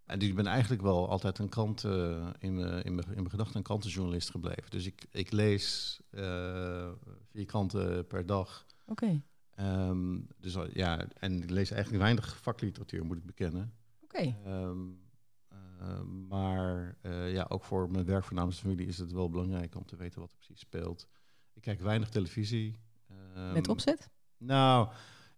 En 0.05 0.21
ik 0.21 0.35
ben 0.35 0.47
eigenlijk 0.47 0.83
wel 0.83 1.09
altijd 1.09 1.39
een 1.39 1.49
krant 1.49 1.85
uh, 1.85 2.29
in, 2.39 2.59
uh, 2.59 2.85
in 2.85 2.95
mijn 2.95 3.31
gedachten 3.31 3.57
een 3.57 3.63
krantenjournalist 3.63 4.31
gebleven. 4.31 4.71
Dus 4.71 4.87
ik, 4.87 5.07
ik 5.11 5.33
lees 5.33 6.01
uh, 6.11 6.91
vier 7.31 7.45
kranten 7.45 8.07
per 8.07 8.27
dag. 8.27 8.67
Oké. 8.87 9.21
Okay. 9.57 9.89
Um, 9.89 10.27
dus 10.41 10.57
ja, 10.73 11.07
en 11.19 11.43
ik 11.43 11.51
lees 11.51 11.71
eigenlijk 11.71 12.03
weinig 12.03 12.37
vakliteratuur, 12.37 13.05
moet 13.05 13.17
ik 13.17 13.27
bekennen. 13.27 13.75
Oké. 14.03 14.35
Okay. 14.35 14.63
Um, 14.63 15.03
maar 16.29 16.97
ja, 17.29 17.47
ook 17.49 17.65
voor 17.65 17.91
mijn 17.91 18.05
werk 18.05 18.25
voor 18.25 18.37
namens 18.37 18.59
familie 18.59 18.87
is 18.87 18.99
het 18.99 19.13
wel 19.13 19.31
belangrijk 19.31 19.75
om 19.75 19.85
te 19.85 19.97
weten 19.97 20.21
wat 20.21 20.31
er 20.31 20.37
precies 20.37 20.61
speelt. 20.61 21.09
Ik 21.55 21.63
kijk 21.63 21.81
weinig 21.81 22.09
televisie. 22.09 22.79
Um, 23.37 23.53
Met 23.53 23.69
opzet? 23.69 24.11
Nou, 24.37 24.89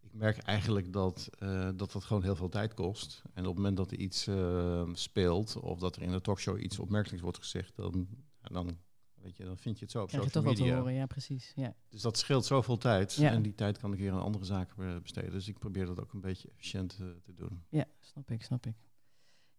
ik 0.00 0.12
merk 0.12 0.38
eigenlijk 0.38 0.92
dat, 0.92 1.28
uh, 1.38 1.70
dat 1.76 1.92
dat 1.92 2.04
gewoon 2.04 2.22
heel 2.22 2.36
veel 2.36 2.48
tijd 2.48 2.74
kost. 2.74 3.22
En 3.34 3.42
op 3.42 3.46
het 3.46 3.56
moment 3.56 3.76
dat 3.76 3.90
er 3.90 3.98
iets 3.98 4.26
uh, 4.26 4.88
speelt 4.92 5.56
of 5.56 5.78
dat 5.78 5.96
er 5.96 6.02
in 6.02 6.10
de 6.10 6.20
talkshow 6.20 6.60
iets 6.60 6.78
opmerkelijks 6.78 7.22
wordt 7.22 7.38
gezegd, 7.38 7.76
dan, 7.76 8.08
dan, 8.40 8.78
weet 9.14 9.36
je, 9.36 9.44
dan 9.44 9.58
vind 9.58 9.78
je 9.78 9.84
het 9.84 9.92
zo 9.92 10.02
op 10.02 10.08
Krijg 10.08 10.24
je 10.24 10.30
social 10.30 10.44
toch 10.44 10.58
media. 10.58 10.74
Wat 10.74 10.82
te 10.82 10.88
horen, 10.88 11.00
ja, 11.00 11.06
precies. 11.06 11.52
Ja. 11.56 11.74
Dus 11.88 12.02
dat 12.02 12.18
scheelt 12.18 12.44
zoveel 12.44 12.78
tijd. 12.78 13.14
Ja. 13.14 13.30
En 13.30 13.42
die 13.42 13.54
tijd 13.54 13.78
kan 13.78 13.92
ik 13.92 13.98
weer 13.98 14.12
aan 14.12 14.20
andere 14.20 14.44
zaken 14.44 15.02
besteden. 15.02 15.30
Dus 15.30 15.48
ik 15.48 15.58
probeer 15.58 15.86
dat 15.86 16.00
ook 16.00 16.12
een 16.12 16.20
beetje 16.20 16.48
efficiënt 16.48 16.98
uh, 17.00 17.08
te 17.22 17.34
doen. 17.34 17.64
Ja, 17.68 17.84
snap 18.00 18.30
ik, 18.30 18.42
snap 18.42 18.66
ik. 18.66 18.76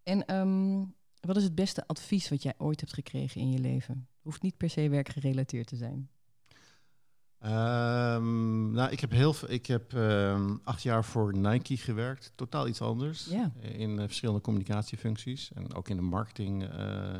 En 0.03 0.35
um, 0.35 0.95
wat 1.19 1.37
is 1.37 1.43
het 1.43 1.55
beste 1.55 1.87
advies 1.87 2.29
wat 2.29 2.43
jij 2.43 2.53
ooit 2.57 2.79
hebt 2.79 2.93
gekregen 2.93 3.41
in 3.41 3.51
je 3.51 3.59
leven? 3.59 4.07
Hoeft 4.21 4.41
niet 4.41 4.57
per 4.57 4.69
se 4.69 4.89
werkgerelateerd 4.89 5.67
te 5.67 5.75
zijn. 5.75 6.09
Um, 7.45 8.71
nou, 8.71 8.91
ik 8.91 8.99
heb, 8.99 9.11
heel, 9.11 9.35
ik 9.47 9.65
heb 9.65 9.93
um, 9.93 10.59
acht 10.63 10.81
jaar 10.81 11.05
voor 11.05 11.37
Nike 11.37 11.77
gewerkt. 11.77 12.31
Totaal 12.35 12.67
iets 12.67 12.81
anders. 12.81 13.27
In 13.61 13.89
uh, 13.89 13.99
verschillende 13.99 14.41
communicatiefuncties. 14.41 15.51
En 15.53 15.73
ook 15.73 15.89
in 15.89 15.95
de 15.95 16.01
marketing. 16.01 16.63
Uh, 16.63 16.69
uh, 16.69 17.19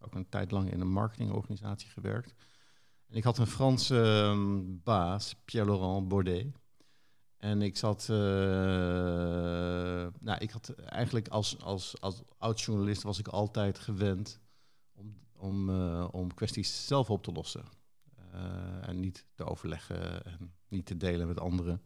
ook 0.00 0.14
een 0.14 0.28
tijd 0.28 0.50
lang 0.50 0.72
in 0.72 0.80
een 0.80 0.92
marketingorganisatie 0.92 1.90
gewerkt. 1.90 2.34
En 3.08 3.16
ik 3.16 3.24
had 3.24 3.38
een 3.38 3.46
Franse 3.46 3.96
um, 3.96 4.80
baas, 4.82 5.34
Pierre-Laurent 5.44 6.08
Baudet. 6.08 6.46
En 7.36 7.62
ik 7.62 7.76
zat... 7.76 8.06
nou, 10.20 10.38
ik 10.38 10.50
had 10.50 10.68
eigenlijk 10.68 11.28
als, 11.28 11.60
als, 11.60 12.00
als 12.00 12.22
oud-journalist 12.38 13.02
was 13.02 13.18
ik 13.18 13.28
altijd 13.28 13.78
gewend 13.78 14.40
om, 14.92 15.16
om, 15.36 15.70
om 16.00 16.34
kwesties 16.34 16.86
zelf 16.86 17.10
op 17.10 17.22
te 17.22 17.32
lossen. 17.32 17.64
Uh, 18.34 18.88
en 18.88 19.00
niet 19.00 19.26
te 19.34 19.44
overleggen 19.44 20.24
en 20.24 20.54
niet 20.68 20.86
te 20.86 20.96
delen 20.96 21.26
met 21.26 21.40
anderen. 21.40 21.82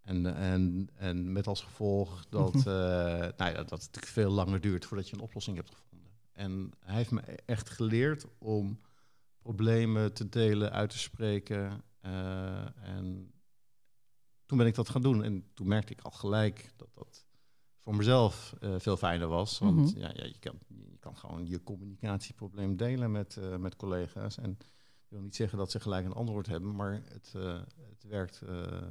En, 0.00 0.34
en, 0.34 0.88
en 0.94 1.32
met 1.32 1.46
als 1.46 1.60
gevolg 1.60 2.26
dat, 2.28 2.54
uh, 2.54 2.64
nou 3.38 3.50
ja, 3.50 3.52
dat 3.52 3.70
het 3.70 3.70
natuurlijk 3.70 4.06
veel 4.06 4.30
langer 4.30 4.60
duurt 4.60 4.84
voordat 4.84 5.08
je 5.08 5.16
een 5.16 5.22
oplossing 5.22 5.56
hebt 5.56 5.74
gevonden. 5.74 6.10
En 6.32 6.72
hij 6.80 6.94
heeft 6.94 7.10
me 7.10 7.20
echt 7.44 7.70
geleerd 7.70 8.26
om 8.38 8.80
problemen 9.38 10.12
te 10.12 10.28
delen, 10.28 10.72
uit 10.72 10.90
te 10.90 10.98
spreken. 10.98 11.82
Uh, 12.02 12.86
en 12.88 13.32
toen 14.46 14.58
ben 14.58 14.66
ik 14.66 14.74
dat 14.74 14.88
gaan 14.88 15.02
doen. 15.02 15.24
En 15.24 15.50
toen 15.54 15.68
merkte 15.68 15.92
ik 15.92 16.00
al 16.00 16.10
gelijk 16.10 16.72
dat 16.76 16.94
dat 16.94 17.26
voor 17.78 17.96
mezelf 17.96 18.54
veel 18.60 18.96
fijner 18.96 19.28
was. 19.28 19.58
Want 19.58 19.76
mm 19.76 19.84
-hmm. 19.84 19.98
ja, 19.98 20.10
ja, 20.14 20.24
je, 20.24 20.38
kan, 20.38 20.58
je 20.66 20.98
kan 21.00 21.16
gewoon 21.16 21.46
je 21.46 21.62
communicatieprobleem 21.62 22.76
delen 22.76 23.10
met, 23.10 23.38
met 23.58 23.76
collega's. 23.76 24.38
En 24.38 24.58
wil 25.08 25.20
niet 25.20 25.36
zeggen 25.36 25.58
dat 25.58 25.70
ze 25.70 25.80
gelijk 25.80 26.06
een 26.06 26.12
antwoord 26.12 26.46
hebben, 26.46 26.74
maar 26.74 26.92
het, 26.92 27.32
uh, 27.36 27.60
het 27.88 28.04
werkt 28.08 28.42
uh, 28.42 28.82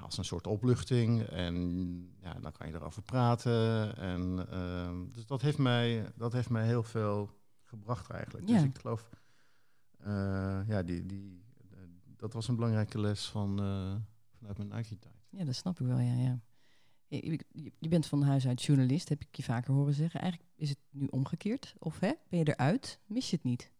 als 0.00 0.18
een 0.18 0.24
soort 0.24 0.46
opluchting. 0.46 1.22
En 1.22 1.56
ja, 2.20 2.34
dan 2.34 2.52
kan 2.52 2.68
je 2.68 2.74
erover 2.74 3.02
praten. 3.02 3.96
En, 3.96 4.46
uh, 4.52 5.14
dus 5.14 5.26
dat 5.26 5.42
heeft, 5.42 5.58
mij, 5.58 6.12
dat 6.16 6.32
heeft 6.32 6.50
mij 6.50 6.66
heel 6.66 6.82
veel 6.82 7.30
gebracht 7.62 8.10
eigenlijk. 8.10 8.48
Ja. 8.48 8.54
Dus 8.54 8.64
ik 8.64 8.78
geloof, 8.78 9.10
ja, 10.66 10.82
die, 10.82 11.06
die, 11.06 11.44
dat 12.16 12.32
was 12.32 12.48
een 12.48 12.54
belangrijke 12.54 13.00
les 13.00 13.28
van, 13.28 13.56
vanuit 14.30 14.58
mijn 14.58 14.68
Nike-tijd. 14.68 15.26
Ja, 15.30 15.44
dat 15.44 15.54
snap 15.54 15.80
ik 15.80 15.86
wel, 15.86 15.98
ja. 15.98 16.14
ja. 16.14 16.40
Je, 17.06 17.44
je 17.78 17.88
bent 17.88 18.06
van 18.06 18.22
huis 18.22 18.46
uit 18.46 18.62
journalist, 18.62 19.08
heb 19.08 19.20
ik 19.20 19.36
je 19.36 19.42
vaker 19.42 19.74
horen 19.74 19.94
zeggen. 19.94 20.20
Eigenlijk 20.20 20.52
is 20.56 20.68
het 20.68 20.78
nu 20.90 21.06
omgekeerd. 21.06 21.74
Of 21.78 21.98
hè, 21.98 22.12
ben 22.28 22.38
je 22.38 22.48
eruit? 22.48 23.00
Mis 23.06 23.30
je 23.30 23.36
het 23.36 23.44
niet? 23.44 23.72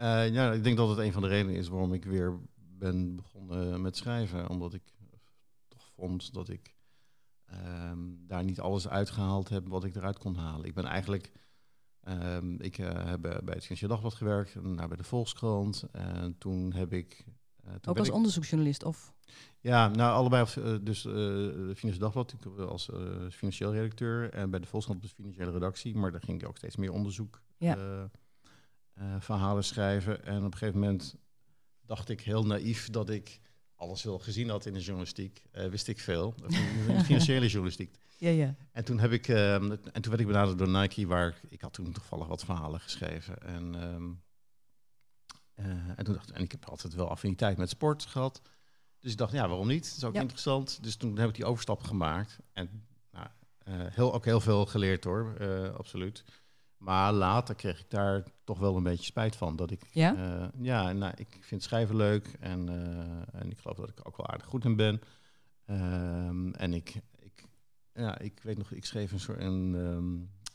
Uh, 0.00 0.32
ja, 0.32 0.52
ik 0.52 0.64
denk 0.64 0.76
dat 0.76 0.88
het 0.88 0.98
een 0.98 1.12
van 1.12 1.22
de 1.22 1.28
redenen 1.28 1.54
is 1.54 1.68
waarom 1.68 1.92
ik 1.92 2.04
weer 2.04 2.38
ben 2.56 3.16
begonnen 3.16 3.80
met 3.80 3.96
schrijven. 3.96 4.48
Omdat 4.48 4.74
ik 4.74 4.82
toch 5.68 5.90
vond 5.94 6.34
dat 6.34 6.48
ik 6.48 6.74
um, 7.90 8.24
daar 8.26 8.44
niet 8.44 8.60
alles 8.60 8.88
uitgehaald 8.88 9.48
heb 9.48 9.68
wat 9.68 9.84
ik 9.84 9.94
eruit 9.94 10.18
kon 10.18 10.34
halen. 10.34 10.66
Ik 10.66 10.74
ben 10.74 10.84
eigenlijk, 10.84 11.32
um, 12.08 12.60
ik 12.60 12.78
uh, 12.78 12.88
heb 13.04 13.20
bij 13.20 13.54
het 13.54 13.62
Financieel 13.62 13.90
Dagblad 13.90 14.14
gewerkt, 14.14 14.54
en 14.54 14.76
bij 14.76 14.96
de 14.96 15.04
Volkskrant. 15.04 15.84
En 15.92 16.38
toen 16.38 16.72
heb 16.72 16.92
ik... 16.92 17.24
Uh, 17.64 17.70
toen 17.70 17.92
Ook 17.92 17.98
als 17.98 18.08
ik, 18.08 18.14
onderzoeksjournalist 18.14 18.84
of? 18.84 19.12
Ja, 19.58 19.88
nou 19.88 20.12
allebei. 20.12 20.44
Dus 20.82 21.02
het 21.02 21.78
Financieel 21.78 21.98
Dagblad 21.98 22.34
als 22.58 22.90
financieel 23.30 23.72
redacteur 23.72 24.30
en 24.30 24.50
bij 24.50 24.60
de 24.60 24.66
Volkskrant 24.66 25.02
op 25.02 25.08
de 25.08 25.14
financiële 25.14 25.50
redactie. 25.50 25.96
Maar 25.96 26.12
daar 26.12 26.22
ging 26.22 26.42
ik 26.42 26.48
ook 26.48 26.56
steeds 26.56 26.76
meer 26.76 26.92
onderzoek 26.92 27.42
ja. 27.56 28.08
Uh, 29.00 29.14
verhalen 29.18 29.64
schrijven. 29.64 30.24
En 30.24 30.38
op 30.38 30.52
een 30.52 30.58
gegeven 30.58 30.80
moment 30.80 31.16
dacht 31.86 32.08
ik 32.08 32.20
heel 32.20 32.46
naïef 32.46 32.90
dat 32.90 33.10
ik 33.10 33.40
alles 33.74 34.02
wel 34.02 34.18
gezien 34.18 34.48
had 34.48 34.66
in 34.66 34.72
de 34.72 34.80
journalistiek. 34.80 35.42
Uh, 35.52 35.66
wist 35.66 35.88
ik 35.88 35.98
veel. 36.00 36.34
Financiële 37.04 37.46
journalistiek. 37.54 37.96
Ja, 38.18 38.28
ja. 38.30 38.54
En 38.72 38.84
toen 38.84 38.98
heb 38.98 39.12
ik, 39.12 39.28
um, 39.28 39.70
en 39.72 40.02
toen 40.02 40.08
werd 40.10 40.20
ik 40.20 40.26
benaderd 40.26 40.58
door 40.58 40.68
Nike, 40.68 41.06
waar 41.06 41.40
ik 41.48 41.60
had 41.60 41.72
toen 41.72 41.92
toevallig 41.92 42.26
wat 42.26 42.44
verhalen 42.44 42.80
geschreven. 42.80 43.42
En, 43.42 43.74
um, 43.94 44.22
uh, 45.56 45.66
en 45.96 46.04
toen 46.04 46.14
dacht 46.14 46.28
ik, 46.28 46.34
en 46.34 46.42
ik 46.42 46.50
heb 46.52 46.64
altijd 46.68 46.94
wel 46.94 47.08
affiniteit 47.10 47.56
met 47.56 47.68
sport 47.68 48.06
gehad. 48.06 48.40
Dus 48.98 49.12
ik 49.12 49.18
dacht, 49.18 49.32
ja, 49.32 49.48
waarom 49.48 49.66
niet? 49.66 49.84
Dat 49.88 49.96
is 49.96 50.04
ook 50.04 50.14
Ja. 50.14 50.20
interessant. 50.20 50.82
Dus 50.82 50.96
toen 50.96 51.18
heb 51.18 51.28
ik 51.28 51.34
die 51.34 51.44
overstap 51.44 51.82
gemaakt. 51.82 52.38
En 52.52 52.86
nou, 53.10 53.26
eh, 53.58 53.74
heel, 53.74 54.14
ook 54.14 54.24
heel 54.24 54.40
veel 54.40 54.66
geleerd 54.66 55.04
hoor, 55.04 55.34
eh, 55.38 55.74
absoluut. 55.74 56.24
Maar 56.80 57.12
later 57.12 57.54
kreeg 57.54 57.80
ik 57.80 57.90
daar 57.90 58.24
toch 58.44 58.58
wel 58.58 58.76
een 58.76 58.82
beetje 58.82 59.04
spijt 59.04 59.36
van. 59.36 59.56
Dat 59.56 59.70
ik, 59.70 59.82
Ja? 59.92 60.14
eh, 60.16 60.48
ja, 60.62 60.92
nou, 60.92 61.12
ik 61.16 61.36
vind 61.40 61.62
schrijven 61.62 61.96
leuk 61.96 62.36
en, 62.40 62.68
eh, 62.68 63.40
en 63.40 63.50
ik 63.50 63.58
geloof 63.58 63.76
dat 63.76 63.88
ik 63.88 63.98
er 63.98 64.06
ook 64.06 64.16
wel 64.16 64.26
aardig 64.26 64.46
goed 64.46 64.64
in 64.64 64.76
ben. 64.76 65.00
Ehm, 65.66 66.50
en 66.50 66.74
ik, 66.74 66.94
ik, 67.18 67.44
ja, 67.94 68.18
ik 68.18 68.40
weet 68.42 68.58
nog, 68.58 68.70
ik 68.72 68.84
schreef 68.84 69.12
een 69.12 69.20
soort 69.20 69.40
een, 69.40 69.74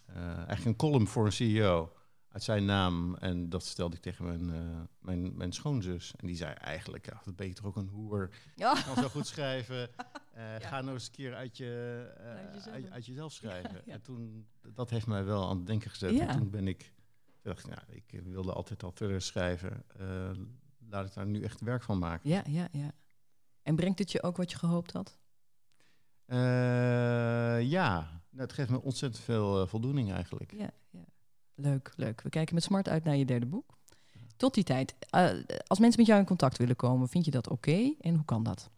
eh, 0.05 0.35
eigenlijk 0.35 0.65
een 0.65 0.75
column 0.75 1.07
voor 1.07 1.25
een 1.25 1.31
CEO 1.31 1.91
uit 2.29 2.43
zijn 2.43 2.65
naam. 2.65 3.15
En 3.15 3.49
dat 3.49 3.63
stelde 3.65 3.95
ik 3.95 4.01
tegen 4.01 4.25
mijn, 4.25 4.51
mijn, 4.99 5.37
mijn 5.37 5.51
schoonzus. 5.53 6.13
En 6.17 6.27
die 6.27 6.35
zei 6.35 6.53
eigenlijk, 6.53 7.05
ja, 7.05 7.21
dat 7.23 7.35
ben 7.35 7.47
je 7.47 7.53
toch 7.53 7.65
ook 7.65 7.75
een 7.75 7.87
hoer. 7.89 8.29
Ja. 8.55 8.73
Kan 8.85 9.03
zo 9.03 9.09
goed 9.09 9.27
schrijven. 9.27 9.89
Eh, 10.35 10.59
Ja. 10.59 10.67
Ga 10.67 10.81
nou 10.81 10.93
eens 10.93 11.05
een 11.05 11.11
keer 11.11 11.35
uit, 11.35 11.57
je, 11.57 12.13
eh, 12.17 12.25
Uit 12.29 12.53
jezelf. 12.53 12.73
uit, 12.75 12.89
uit 12.91 13.05
jezelf 13.05 13.31
schrijven. 13.39 13.87
En 13.87 14.01
toen, 14.01 14.47
dat 14.73 14.89
heeft 14.89 15.07
mij 15.07 15.23
wel 15.23 15.49
aan 15.49 15.57
het 15.57 15.67
denken 15.67 15.89
gezet. 15.89 16.19
En 16.19 16.37
toen 16.37 16.49
ben 16.49 16.67
ik, 16.67 16.93
dacht 17.41 17.59
ik, 17.59 17.65
nou, 17.75 17.81
ik 17.89 18.21
wilde 18.23 18.53
altijd 18.53 18.83
al 18.83 18.91
verder 18.91 19.21
schrijven. 19.21 19.83
Eh, 19.97 20.31
laat 20.89 21.05
ik 21.05 21.13
daar 21.13 21.25
nu 21.25 21.43
echt 21.43 21.61
werk 21.61 21.83
van 21.83 21.99
maken. 21.99 22.29
Ja, 22.29 22.43
ja, 22.47 22.67
ja. 22.71 22.91
En 23.61 23.75
brengt 23.75 23.99
het 23.99 24.11
je 24.11 24.23
ook 24.23 24.37
wat 24.37 24.51
je 24.51 24.57
gehoopt 24.57 24.91
had? 24.91 25.17
Ja, 26.25 28.21
Nou, 28.29 28.47
het 28.47 28.53
geeft 28.53 28.69
me 28.69 28.81
ontzettend 28.81 29.23
veel 29.23 29.67
voldoening 29.67 30.11
eigenlijk. 30.11 30.51
Ja, 30.51 30.69
ja. 30.89 31.03
Leuk, 31.55 31.93
leuk. 31.95 32.21
We 32.21 32.29
kijken 32.29 32.53
met 32.55 32.63
smart 32.63 32.89
uit 32.89 33.03
naar 33.03 33.15
je 33.15 33.25
derde 33.25 33.45
boek. 33.45 33.77
Tot 34.37 34.53
die 34.53 34.63
tijd, 34.63 34.95
als 35.67 35.79
mensen 35.79 35.99
met 35.99 36.05
jou 36.05 36.19
in 36.19 36.25
contact 36.25 36.57
willen 36.57 36.75
komen, 36.75 37.07
vind 37.07 37.25
je 37.25 37.31
dat 37.31 37.49
oké? 37.49 37.93
En 37.99 38.15
hoe 38.15 38.25
kan 38.25 38.43
dat? 38.43 38.69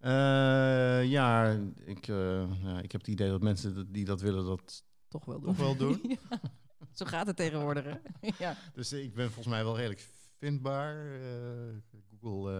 Eh, 0.00 1.04
ja, 1.10 1.58
ik, 1.84 2.08
eh, 2.08 2.62
ja, 2.62 2.80
ik 2.82 2.92
heb 2.92 3.00
het 3.00 3.10
idee 3.10 3.28
dat 3.30 3.42
mensen 3.42 3.92
die 3.92 4.04
dat 4.04 4.20
willen, 4.20 4.44
dat 4.44 4.84
Toch 5.08 5.24
wel 5.24 5.40
doen. 5.40 5.46
toch 5.48 5.56
wel 5.56 5.76
doen. 5.76 6.00
Ja. 6.30 6.40
Zo 6.92 7.04
gaat 7.06 7.26
het 7.26 7.36
tegenwoordig, 7.36 7.84
hè? 7.84 7.94
ja. 8.44 8.56
Dus 8.72 8.92
ik 8.92 9.14
ben 9.14 9.26
volgens 9.26 9.46
mij 9.54 9.64
wel 9.64 9.76
redelijk 9.76 10.08
vindbaar. 10.38 11.14
Eh, 11.14 12.00
Google, 12.20 12.52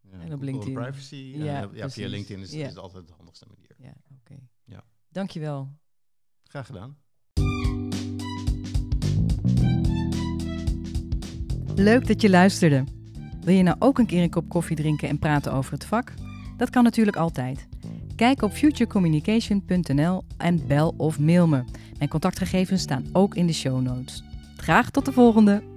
Ja, 0.00 0.12
En 0.12 0.20
op 0.24 0.30
Google 0.30 0.44
LinkedIn. 0.44 0.74
Privacy. 0.74 1.32
Ja, 1.36 1.68
Ja, 1.72 1.90
via 1.90 2.08
LinkedIn 2.08 2.42
is, 2.42 2.52
Ja. 2.52 2.62
is 2.62 2.68
het 2.68 2.78
altijd 2.78 3.06
de 3.06 3.12
handigste 3.16 3.46
manier. 3.48 3.70
Ja, 3.78 3.92
oké. 4.20 4.40
Ja. 4.64 4.84
Dankjewel. 5.08 5.68
Graag 6.44 6.66
gedaan. 6.66 6.96
Leuk 11.74 12.06
dat 12.06 12.20
je 12.20 12.30
luisterde. 12.30 12.84
Wil 13.40 13.54
je 13.54 13.62
nou 13.62 13.76
ook 13.78 13.98
een 13.98 14.06
keer 14.06 14.22
een 14.22 14.30
kop 14.30 14.48
koffie 14.48 14.76
drinken 14.76 15.08
en 15.08 15.18
praten 15.18 15.52
over 15.52 15.72
het 15.72 15.84
vak? 15.84 16.14
Dat 16.56 16.70
kan 16.70 16.84
natuurlijk 16.84 17.16
altijd. 17.16 17.68
Kijk 18.16 18.42
op 18.42 18.52
futurecommunication.nl 18.52 20.24
en 20.36 20.66
bel 20.66 20.94
of 20.96 21.18
mail 21.18 21.46
me. 21.46 21.64
Mijn 21.98 22.10
contactgegevens 22.10 22.82
staan 22.82 23.04
ook 23.12 23.34
in 23.34 23.46
de 23.46 23.52
show 23.52 23.80
notes. 23.80 24.22
Graag 24.56 24.90
tot 24.90 25.04
de 25.04 25.12
volgende! 25.12 25.75